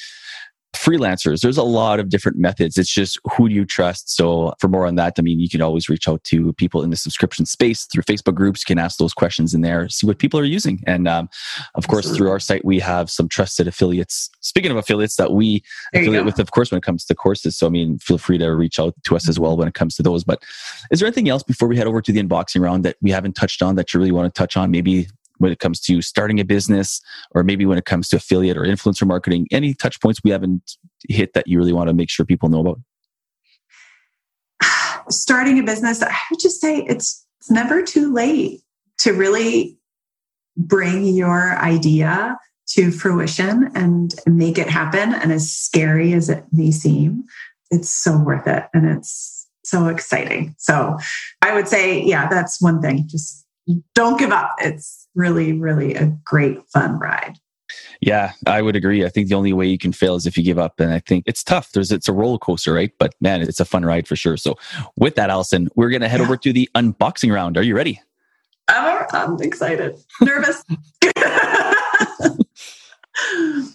[0.83, 1.41] freelancers.
[1.41, 2.77] There's a lot of different methods.
[2.77, 4.13] It's just who do you trust?
[4.15, 6.89] So for more on that, I mean, you can always reach out to people in
[6.89, 8.61] the subscription space through Facebook groups.
[8.61, 10.83] You can ask those questions in there, see what people are using.
[10.85, 11.29] And um,
[11.75, 12.17] of course, Absolutely.
[12.17, 14.29] through our site, we have some trusted affiliates.
[14.41, 15.63] Speaking of affiliates that we
[15.93, 17.55] affiliate with, of course, when it comes to courses.
[17.55, 19.95] So I mean, feel free to reach out to us as well when it comes
[19.95, 20.23] to those.
[20.23, 20.43] But
[20.91, 23.33] is there anything else before we head over to the unboxing round that we haven't
[23.33, 24.69] touched on that you really want to touch on?
[24.69, 25.07] Maybe
[25.37, 28.61] when it comes to starting a business or maybe when it comes to affiliate or
[28.61, 30.77] influencer marketing any touch points we haven't
[31.09, 32.79] hit that you really want to make sure people know about?
[35.09, 38.61] Starting a business i would just say it's, it's never too late
[38.99, 39.77] to really
[40.55, 45.13] bring your idea to fruition and make it happen.
[45.13, 47.25] And as scary as it may seem
[47.71, 50.53] it's so worth it and it's so exciting.
[50.57, 50.97] So
[51.41, 53.07] i would say yeah that's one thing.
[53.07, 53.42] Just
[53.95, 57.37] don't give up it's really, really a great fun ride.
[58.01, 59.05] Yeah, I would agree.
[59.05, 60.79] I think the only way you can fail is if you give up.
[60.79, 61.71] And I think it's tough.
[61.71, 62.91] There's it's a roller coaster, right?
[62.99, 64.37] But man, it's a fun ride for sure.
[64.37, 64.57] So
[64.97, 66.25] with that, Alison, we're gonna head yeah.
[66.25, 67.57] over to the unboxing round.
[67.57, 68.01] Are you ready?
[68.67, 69.95] I'm, I'm excited.
[70.21, 70.63] Nervous.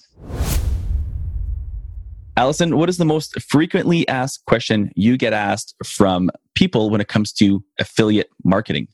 [2.37, 7.09] Alison, what is the most frequently asked question you get asked from people when it
[7.09, 8.87] comes to affiliate marketing?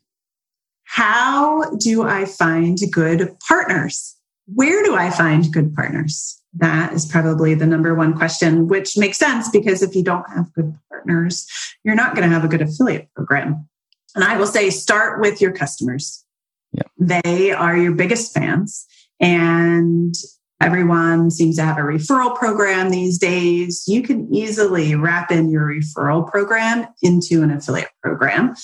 [0.95, 4.15] How do I find good partners?
[4.47, 6.41] Where do I find good partners?
[6.57, 10.53] That is probably the number one question, which makes sense because if you don't have
[10.53, 11.49] good partners,
[11.83, 13.69] you're not going to have a good affiliate program.
[14.15, 16.25] And I will say, start with your customers.
[16.71, 16.85] Yeah.
[16.97, 18.87] They are your biggest fans.
[19.19, 20.15] And
[20.61, 23.83] everyone seems to have a referral program these days.
[23.89, 28.55] You can easily wrap in your referral program into an affiliate program.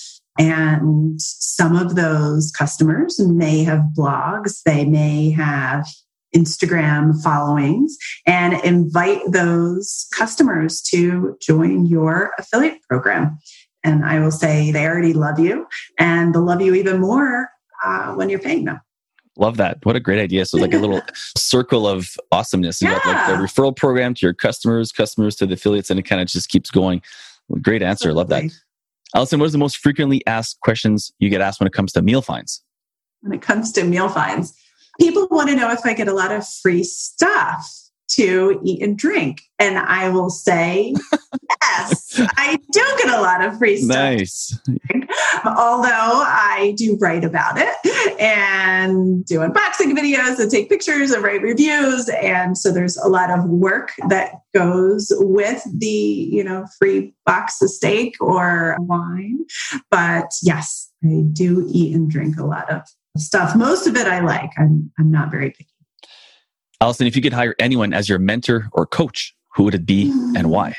[0.41, 5.85] And some of those customers may have blogs, they may have
[6.35, 13.37] Instagram followings, and invite those customers to join your affiliate program.
[13.83, 15.67] And I will say they already love you,
[15.99, 17.47] and they'll love you even more
[17.85, 18.81] uh, when you're paying them.
[19.37, 19.77] Love that.
[19.85, 20.47] What a great idea.
[20.47, 21.03] So, like a little
[21.37, 22.81] circle of awesomeness.
[22.81, 22.99] You yeah.
[23.03, 26.19] got like the referral program to your customers, customers to the affiliates, and it kind
[26.19, 27.03] of just keeps going.
[27.61, 28.11] Great answer.
[28.11, 28.45] Love that.
[29.15, 32.01] Alison, what is the most frequently asked questions you get asked when it comes to
[32.01, 32.63] meal finds?
[33.21, 34.53] When it comes to meal finds,
[34.99, 37.69] people want to know if I get a lot of free stuff
[38.15, 39.41] to eat and drink.
[39.59, 40.95] And I will say,
[41.61, 43.95] yes, I do get a lot of free stuff.
[43.95, 44.59] Nice.
[45.45, 51.41] Although I do write about it and do unboxing videos and take pictures and write
[51.41, 52.09] reviews.
[52.09, 57.61] And so there's a lot of work that goes with the, you know, free box
[57.61, 59.39] of steak or wine.
[59.89, 62.81] But yes, I do eat and drink a lot of
[63.17, 63.55] stuff.
[63.55, 64.51] Most of it I like.
[64.57, 65.70] I'm I'm not very picky.
[66.81, 70.09] Alison, if you could hire anyone as your mentor or coach, who would it be
[70.35, 70.75] and why?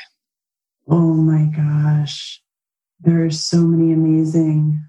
[0.89, 2.41] Oh my gosh.
[2.99, 4.83] There are so many amazing.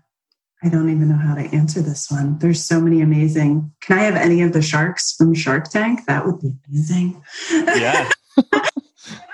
[0.65, 2.39] I don't even know how to answer this one.
[2.39, 3.71] There's so many amazing.
[3.81, 6.01] Can I have any of the sharks from Shark Tank?
[6.09, 7.23] That would be amazing.
[7.53, 8.11] Yeah.
[8.53, 8.69] I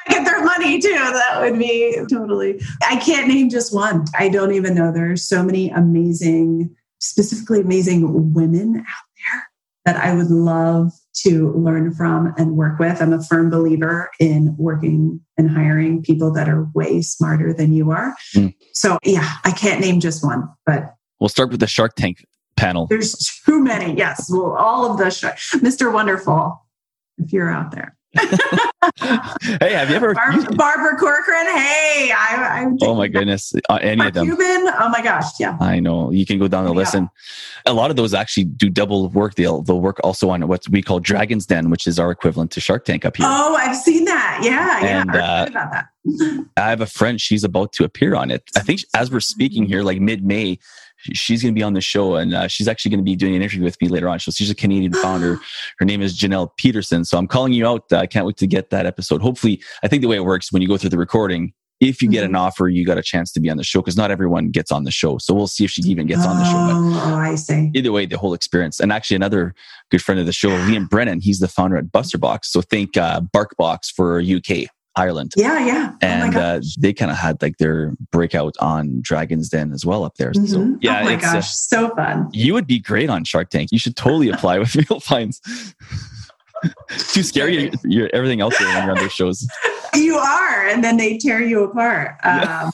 [0.09, 0.91] get their money too.
[0.91, 2.61] That would be totally.
[2.87, 4.05] I can't name just one.
[4.19, 4.93] I don't even know.
[4.93, 9.43] There are so many amazing, specifically amazing women out there
[9.87, 13.01] that I would love to learn from and work with.
[13.03, 17.91] I'm a firm believer in working and hiring people that are way smarter than you
[17.91, 18.15] are.
[18.35, 18.55] Mm.
[18.73, 22.25] So, yeah, I can't name just one, but we'll start with the Shark Tank
[22.57, 22.87] panel.
[22.87, 23.97] There's too many.
[23.97, 25.37] Yes, well, all of the shark.
[25.37, 25.93] Mr.
[25.93, 26.65] Wonderful,
[27.19, 27.97] if you're out there.
[29.61, 31.47] hey, have you ever Bar- Barbara Corcoran?
[31.47, 34.27] Hey, I, I oh my goodness, uh, any of them?
[34.27, 34.69] Cuban?
[34.81, 35.57] Oh my gosh, yeah.
[35.61, 36.11] I know.
[36.11, 37.09] You can go down the list, and
[37.67, 39.37] a lot of those actually do double work.
[39.37, 42.61] They'll they'll work also on what we call Dragon's Den, which is our equivalent to
[42.61, 43.27] Shark Tank up here.
[43.29, 44.41] Oh, I've seen that.
[44.43, 45.21] Yeah, and, yeah.
[45.21, 45.87] I uh, about that.
[46.57, 47.21] I have a friend.
[47.21, 48.43] She's about to appear on it.
[48.57, 50.59] I think as we're speaking here, like mid May,
[51.13, 53.35] she's going to be on the show and uh, she's actually going to be doing
[53.35, 54.21] an interview with me later on.
[54.21, 55.39] So she's a Canadian founder.
[55.79, 57.05] Her name is Janelle Peterson.
[57.05, 57.93] So I'm calling you out.
[57.93, 59.23] I can't wait to get that episode.
[59.23, 62.11] Hopefully, I think the way it works when you go through the recording, if you
[62.11, 62.37] get an mm-hmm.
[62.37, 64.85] offer, you got a chance to be on the show because not everyone gets on
[64.85, 65.17] the show.
[65.17, 66.53] So we'll see if she even gets on the show.
[66.53, 67.71] But oh, I see.
[67.75, 68.81] Either way, the whole experience.
[68.81, 69.55] And actually, another
[69.91, 72.53] good friend of the show, Liam Brennan, he's the founder at Buster Box.
[72.53, 74.69] So think uh, BarkBox for UK.
[74.97, 75.33] Ireland.
[75.37, 75.91] Yeah, yeah.
[75.93, 79.87] Oh and oh uh, they kind of had like their breakout on Dragon's Den as
[79.87, 80.33] well up there.
[80.33, 80.47] Mm-hmm.
[80.47, 82.29] So yeah, oh my gosh, uh, so fun.
[82.33, 83.71] You would be great on Shark Tank.
[83.73, 85.41] You should totally apply with Meal Finds.
[87.13, 87.73] Too scary.
[87.85, 89.47] You're, everything else when you're on those shows.
[89.95, 92.17] You are, and then they tear you apart.
[92.23, 92.73] Um,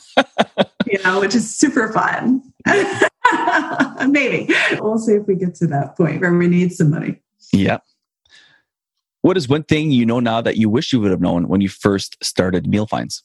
[0.87, 2.43] you know, which is super fun.
[4.09, 7.21] Maybe we'll see if we get to that point where we need some money.
[7.53, 7.79] Yeah.
[9.27, 11.61] What is one thing you know now that you wish you would have known when
[11.61, 13.25] you first started Meal Finds?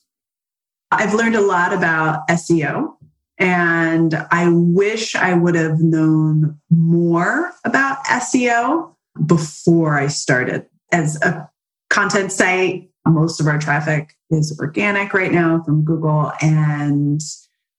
[0.90, 2.96] I've learned a lot about SEO
[3.38, 8.96] and I wish I would have known more about SEO
[9.28, 10.66] before I started.
[10.92, 11.48] As a
[11.92, 16.32] content site, most of our traffic is organic right now from Google.
[16.42, 17.22] And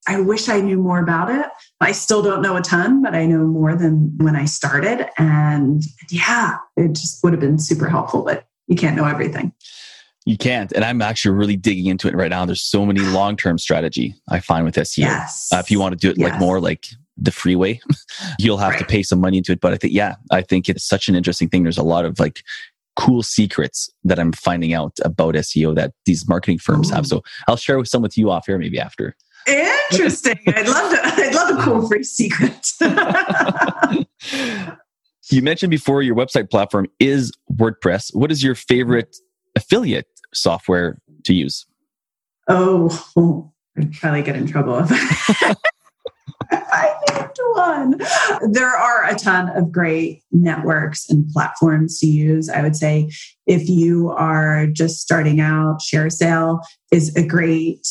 [0.08, 1.46] I wish I knew more about it.
[1.80, 5.08] I still don't know a ton, but I know more than when I started.
[5.18, 9.52] And yeah, it just would have been super helpful, but you can't know everything.
[10.24, 10.72] You can't.
[10.72, 12.44] And I'm actually really digging into it right now.
[12.44, 14.98] There's so many long term strategy I find with SEO.
[14.98, 15.48] Yes.
[15.52, 16.30] Uh, if you want to do it yes.
[16.30, 17.80] like more like the freeway,
[18.38, 18.78] you'll have right.
[18.78, 19.60] to pay some money into it.
[19.60, 21.62] But I think, yeah, I think it's such an interesting thing.
[21.62, 22.42] There's a lot of like
[22.96, 26.94] cool secrets that I'm finding out about SEO that these marketing firms Ooh.
[26.94, 27.06] have.
[27.06, 29.16] So I'll share some with you off here maybe after.
[29.46, 30.38] Interesting.
[30.46, 31.00] I'd love to.
[31.02, 31.88] I'd love a cool mm.
[31.88, 32.72] free secret.
[35.30, 38.14] you mentioned before your website platform is WordPress.
[38.14, 39.16] What is your favorite
[39.56, 41.66] affiliate software to use?
[42.48, 44.90] Oh, I'd probably get in trouble if
[46.52, 47.98] I named one.
[48.52, 52.48] There are a ton of great networks and platforms to use.
[52.48, 53.10] I would say
[53.46, 57.86] if you are just starting out, ShareASale is a great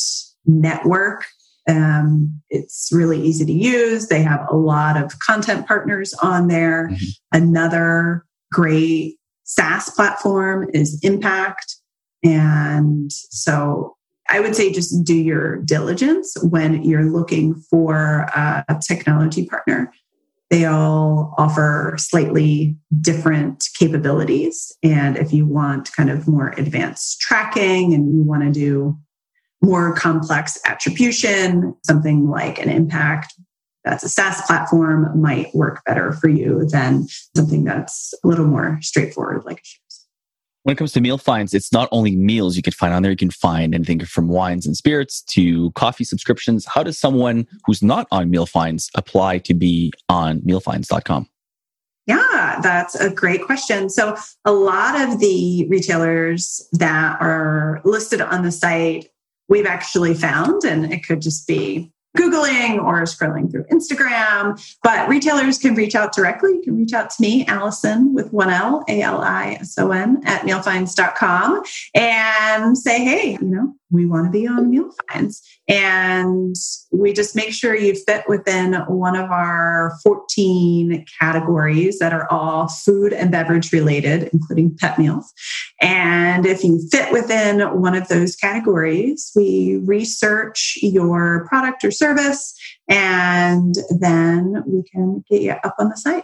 [0.46, 1.26] network.
[1.72, 4.08] Um, it's really easy to use.
[4.08, 6.90] They have a lot of content partners on there.
[6.90, 7.44] Mm-hmm.
[7.44, 11.78] Another great SaaS platform is Impact.
[12.24, 13.96] And so
[14.30, 19.92] I would say just do your diligence when you're looking for a technology partner.
[20.50, 24.76] They all offer slightly different capabilities.
[24.84, 28.98] And if you want kind of more advanced tracking and you want to do
[29.62, 33.34] more complex attribution, something like an impact
[33.84, 38.78] that's a SaaS platform might work better for you than something that's a little more
[38.82, 39.64] straightforward like.
[40.64, 43.12] When it comes to meal finds, it's not only meals you can find on there.
[43.12, 46.68] You can find anything from wines and spirits to coffee subscriptions.
[46.68, 51.28] How does someone who's not on meal finds apply to be on mealfinds.com?
[52.06, 53.90] Yeah, that's a great question.
[53.90, 59.08] So, a lot of the retailers that are listed on the site,
[59.52, 64.60] we've actually found, and it could just be Googling or scrolling through Instagram.
[64.82, 66.54] But retailers can reach out directly.
[66.54, 69.92] You can reach out to me, Alison, with one L, A L I S O
[69.92, 75.42] N, at mealfinds.com and say, hey, you know, we want to be on Meal Finds.
[75.68, 76.56] And
[76.92, 82.68] we just make sure you fit within one of our 14 categories that are all
[82.68, 85.32] food and beverage related, including pet meals.
[85.82, 92.54] And if you fit within one of those categories, we research your product or service,
[92.90, 96.24] and then we can get you up on the site.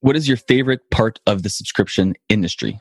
[0.00, 2.80] What is your favorite part of the subscription industry?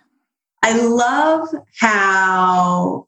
[0.63, 1.47] I love
[1.79, 3.07] how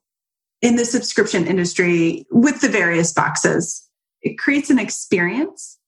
[0.62, 3.86] in the subscription industry with the various boxes.
[4.22, 5.78] It creates an experience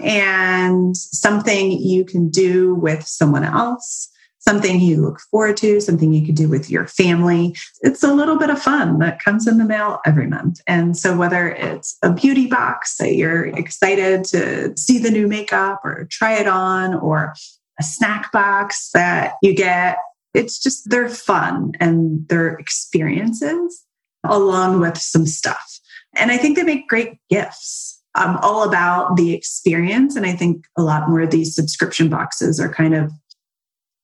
[0.00, 6.24] and something you can do with someone else, something you look forward to, something you
[6.24, 7.54] could do with your family.
[7.82, 10.60] It's a little bit of fun that comes in the mail every month.
[10.66, 15.80] And so, whether it's a beauty box that you're excited to see the new makeup
[15.84, 17.34] or try it on, or
[17.78, 19.98] a snack box that you get,
[20.32, 23.84] it's just they're fun and they're experiences
[24.24, 25.80] along with some stuff.
[26.16, 28.00] And I think they make great gifts.
[28.14, 30.14] I'm all about the experience.
[30.16, 33.10] And I think a lot more of these subscription boxes are kind of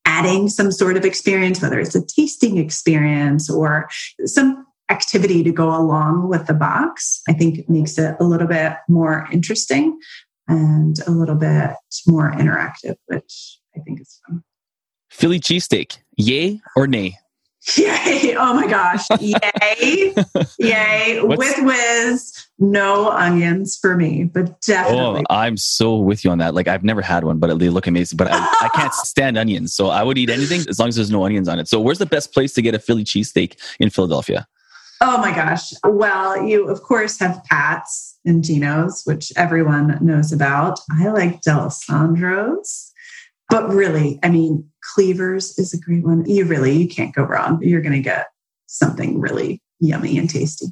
[0.05, 3.89] adding some sort of experience, whether it's a tasting experience or
[4.25, 7.23] some activity to go along with the box.
[7.29, 9.99] I think it makes it a little bit more interesting
[10.49, 11.71] and a little bit
[12.09, 14.43] more interactive, which I think is fun.
[15.11, 17.17] Philly cheesesteak, yay or nay?
[17.77, 18.35] Yay.
[18.37, 19.07] Oh my gosh.
[19.21, 20.15] Yay.
[20.59, 21.21] Yay.
[21.23, 25.25] with whiz, no onions for me, but definitely.
[25.29, 26.55] Oh, I'm so with you on that.
[26.55, 28.17] Like I've never had one, but they look amazing.
[28.17, 29.75] But I, I can't stand onions.
[29.75, 31.69] So I would eat anything as long as there's no onions on it.
[31.69, 34.49] So where's the best place to get a Philly cheesesteak in Philadelphia?
[35.03, 35.73] Oh my gosh.
[35.85, 40.81] Well, you of course have Pat's and Geno's, which everyone knows about.
[40.91, 42.93] I like Dalessandro's.
[43.51, 46.25] But really, I mean, Cleavers is a great one.
[46.29, 47.59] You really, you can't go wrong.
[47.63, 48.29] You're going to get
[48.67, 50.67] something really yummy and tasty.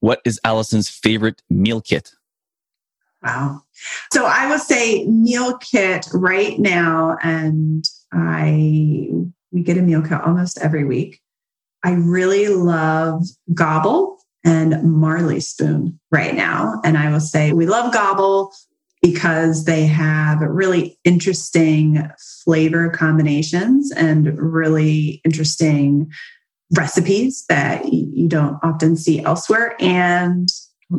[0.00, 2.12] What is Alison's favorite meal kit?
[3.22, 3.62] Wow.
[4.12, 9.08] So I will say meal kit right now, and I
[9.50, 11.20] we get a meal kit almost every week.
[11.82, 16.80] I really love Gobble and Marley Spoon right now.
[16.84, 18.52] And I will say we love Gobble
[19.04, 22.10] because they have really interesting
[22.42, 26.10] flavor combinations and really interesting
[26.74, 29.76] recipes that you don't often see elsewhere.
[29.78, 30.48] And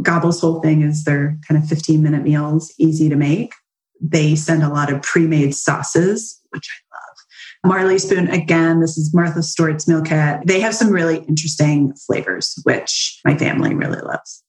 [0.04, 3.56] Gobble's whole thing is they're kind of 15 minute meals, easy to make.
[4.00, 7.74] They send a lot of pre made sauces, which I love.
[7.74, 10.42] Marley Spoon, again, this is Martha Stewart's Meal Kit.
[10.46, 14.45] They have some really interesting flavors, which my family really loves.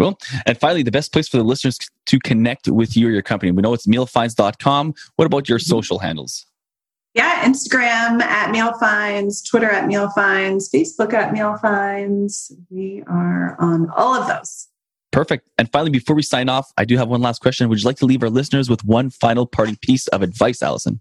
[0.00, 0.18] Cool.
[0.46, 3.52] And finally, the best place for the listeners to connect with you or your company.
[3.52, 4.94] We know it's mealfinds.com.
[5.16, 5.68] What about your mm-hmm.
[5.68, 6.46] social handles?
[7.12, 12.50] Yeah, Instagram at Meal Finds, Twitter at Meal Finds, Facebook at Meal Finds.
[12.70, 14.68] We are on all of those.
[15.10, 15.48] Perfect.
[15.58, 17.68] And finally, before we sign off, I do have one last question.
[17.68, 21.00] Would you like to leave our listeners with one final parting piece of advice, Alison?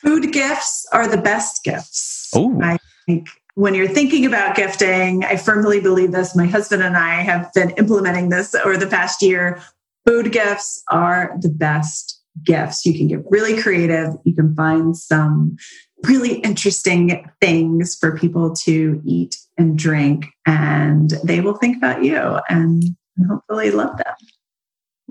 [0.00, 2.30] Food gifts are the best gifts.
[2.34, 2.58] Oh.
[2.62, 3.28] I think
[3.58, 6.36] when you're thinking about gifting, I firmly believe this.
[6.36, 9.60] My husband and I have been implementing this over the past year.
[10.06, 12.86] Food gifts are the best gifts.
[12.86, 14.14] You can get really creative.
[14.22, 15.56] You can find some
[16.04, 22.38] really interesting things for people to eat and drink, and they will think about you
[22.48, 22.84] and
[23.28, 24.14] hopefully love them.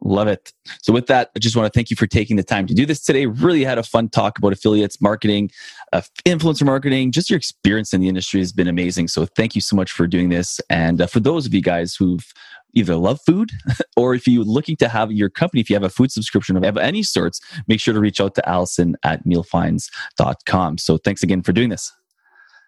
[0.03, 0.53] Love it.
[0.81, 2.85] So, with that, I just want to thank you for taking the time to do
[2.85, 3.25] this today.
[3.25, 5.49] Really had a fun talk about affiliates, marketing,
[5.91, 7.11] uh, influencer marketing.
[7.11, 9.07] Just your experience in the industry has been amazing.
[9.07, 10.61] So, thank you so much for doing this.
[10.69, 12.25] And uh, for those of you guys who've
[12.73, 13.49] either love food
[13.97, 16.77] or if you're looking to have your company, if you have a food subscription of
[16.77, 20.77] any sorts, make sure to reach out to Alison at mealfinds.com.
[20.77, 21.91] So, thanks again for doing this.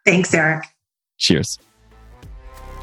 [0.03, 0.65] Thanks, Eric.
[1.19, 1.59] Cheers.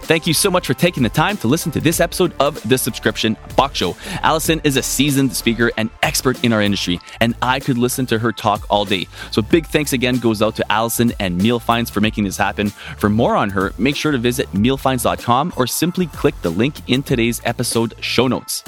[0.06, 2.78] Thank you so much for taking the time to listen to this episode of The
[2.78, 3.96] Subscription Box Show.
[4.22, 8.20] Alison is a seasoned speaker and expert in our industry, and I could listen to
[8.20, 9.08] her talk all day.
[9.32, 12.68] So, big thanks again goes out to Alison and Meal Finds for making this happen.
[12.70, 17.02] For more on her, make sure to visit mealfinds.com or simply click the link in
[17.02, 18.62] today's episode show notes.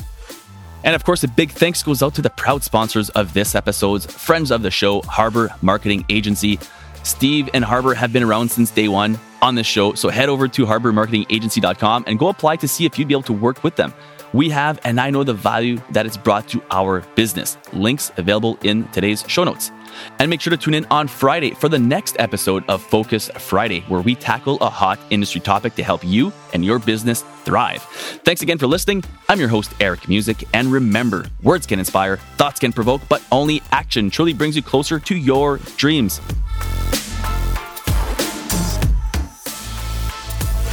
[0.82, 4.06] And of course, a big thanks goes out to the proud sponsors of this episode's
[4.06, 6.58] friends of the show, Harbor Marketing Agency.
[7.08, 9.94] Steve and Harbor have been around since day one on this show.
[9.94, 13.32] So head over to harbormarketingagency.com and go apply to see if you'd be able to
[13.32, 13.94] work with them.
[14.34, 17.56] We have, and I know the value that it's brought to our business.
[17.72, 19.70] Links available in today's show notes.
[20.18, 23.80] And make sure to tune in on Friday for the next episode of Focus Friday,
[23.88, 27.82] where we tackle a hot industry topic to help you and your business thrive.
[28.24, 29.02] Thanks again for listening.
[29.30, 30.44] I'm your host, Eric Music.
[30.52, 35.00] And remember, words can inspire, thoughts can provoke, but only action truly brings you closer
[35.00, 36.20] to your dreams.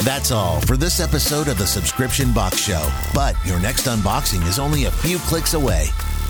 [0.05, 2.87] That's all for this episode of the Subscription Box Show.
[3.11, 5.87] But your next unboxing is only a few clicks away.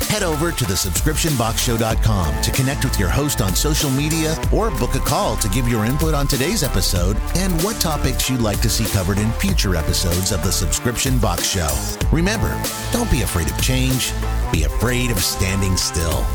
[0.07, 4.99] Head over to thesubscriptionboxshow.com to connect with your host on social media or book a
[4.99, 8.85] call to give your input on today's episode and what topics you'd like to see
[8.93, 11.67] covered in future episodes of the Subscription Box Show.
[12.13, 12.57] Remember,
[12.93, 14.13] don't be afraid of change,
[14.53, 16.25] be afraid of standing still.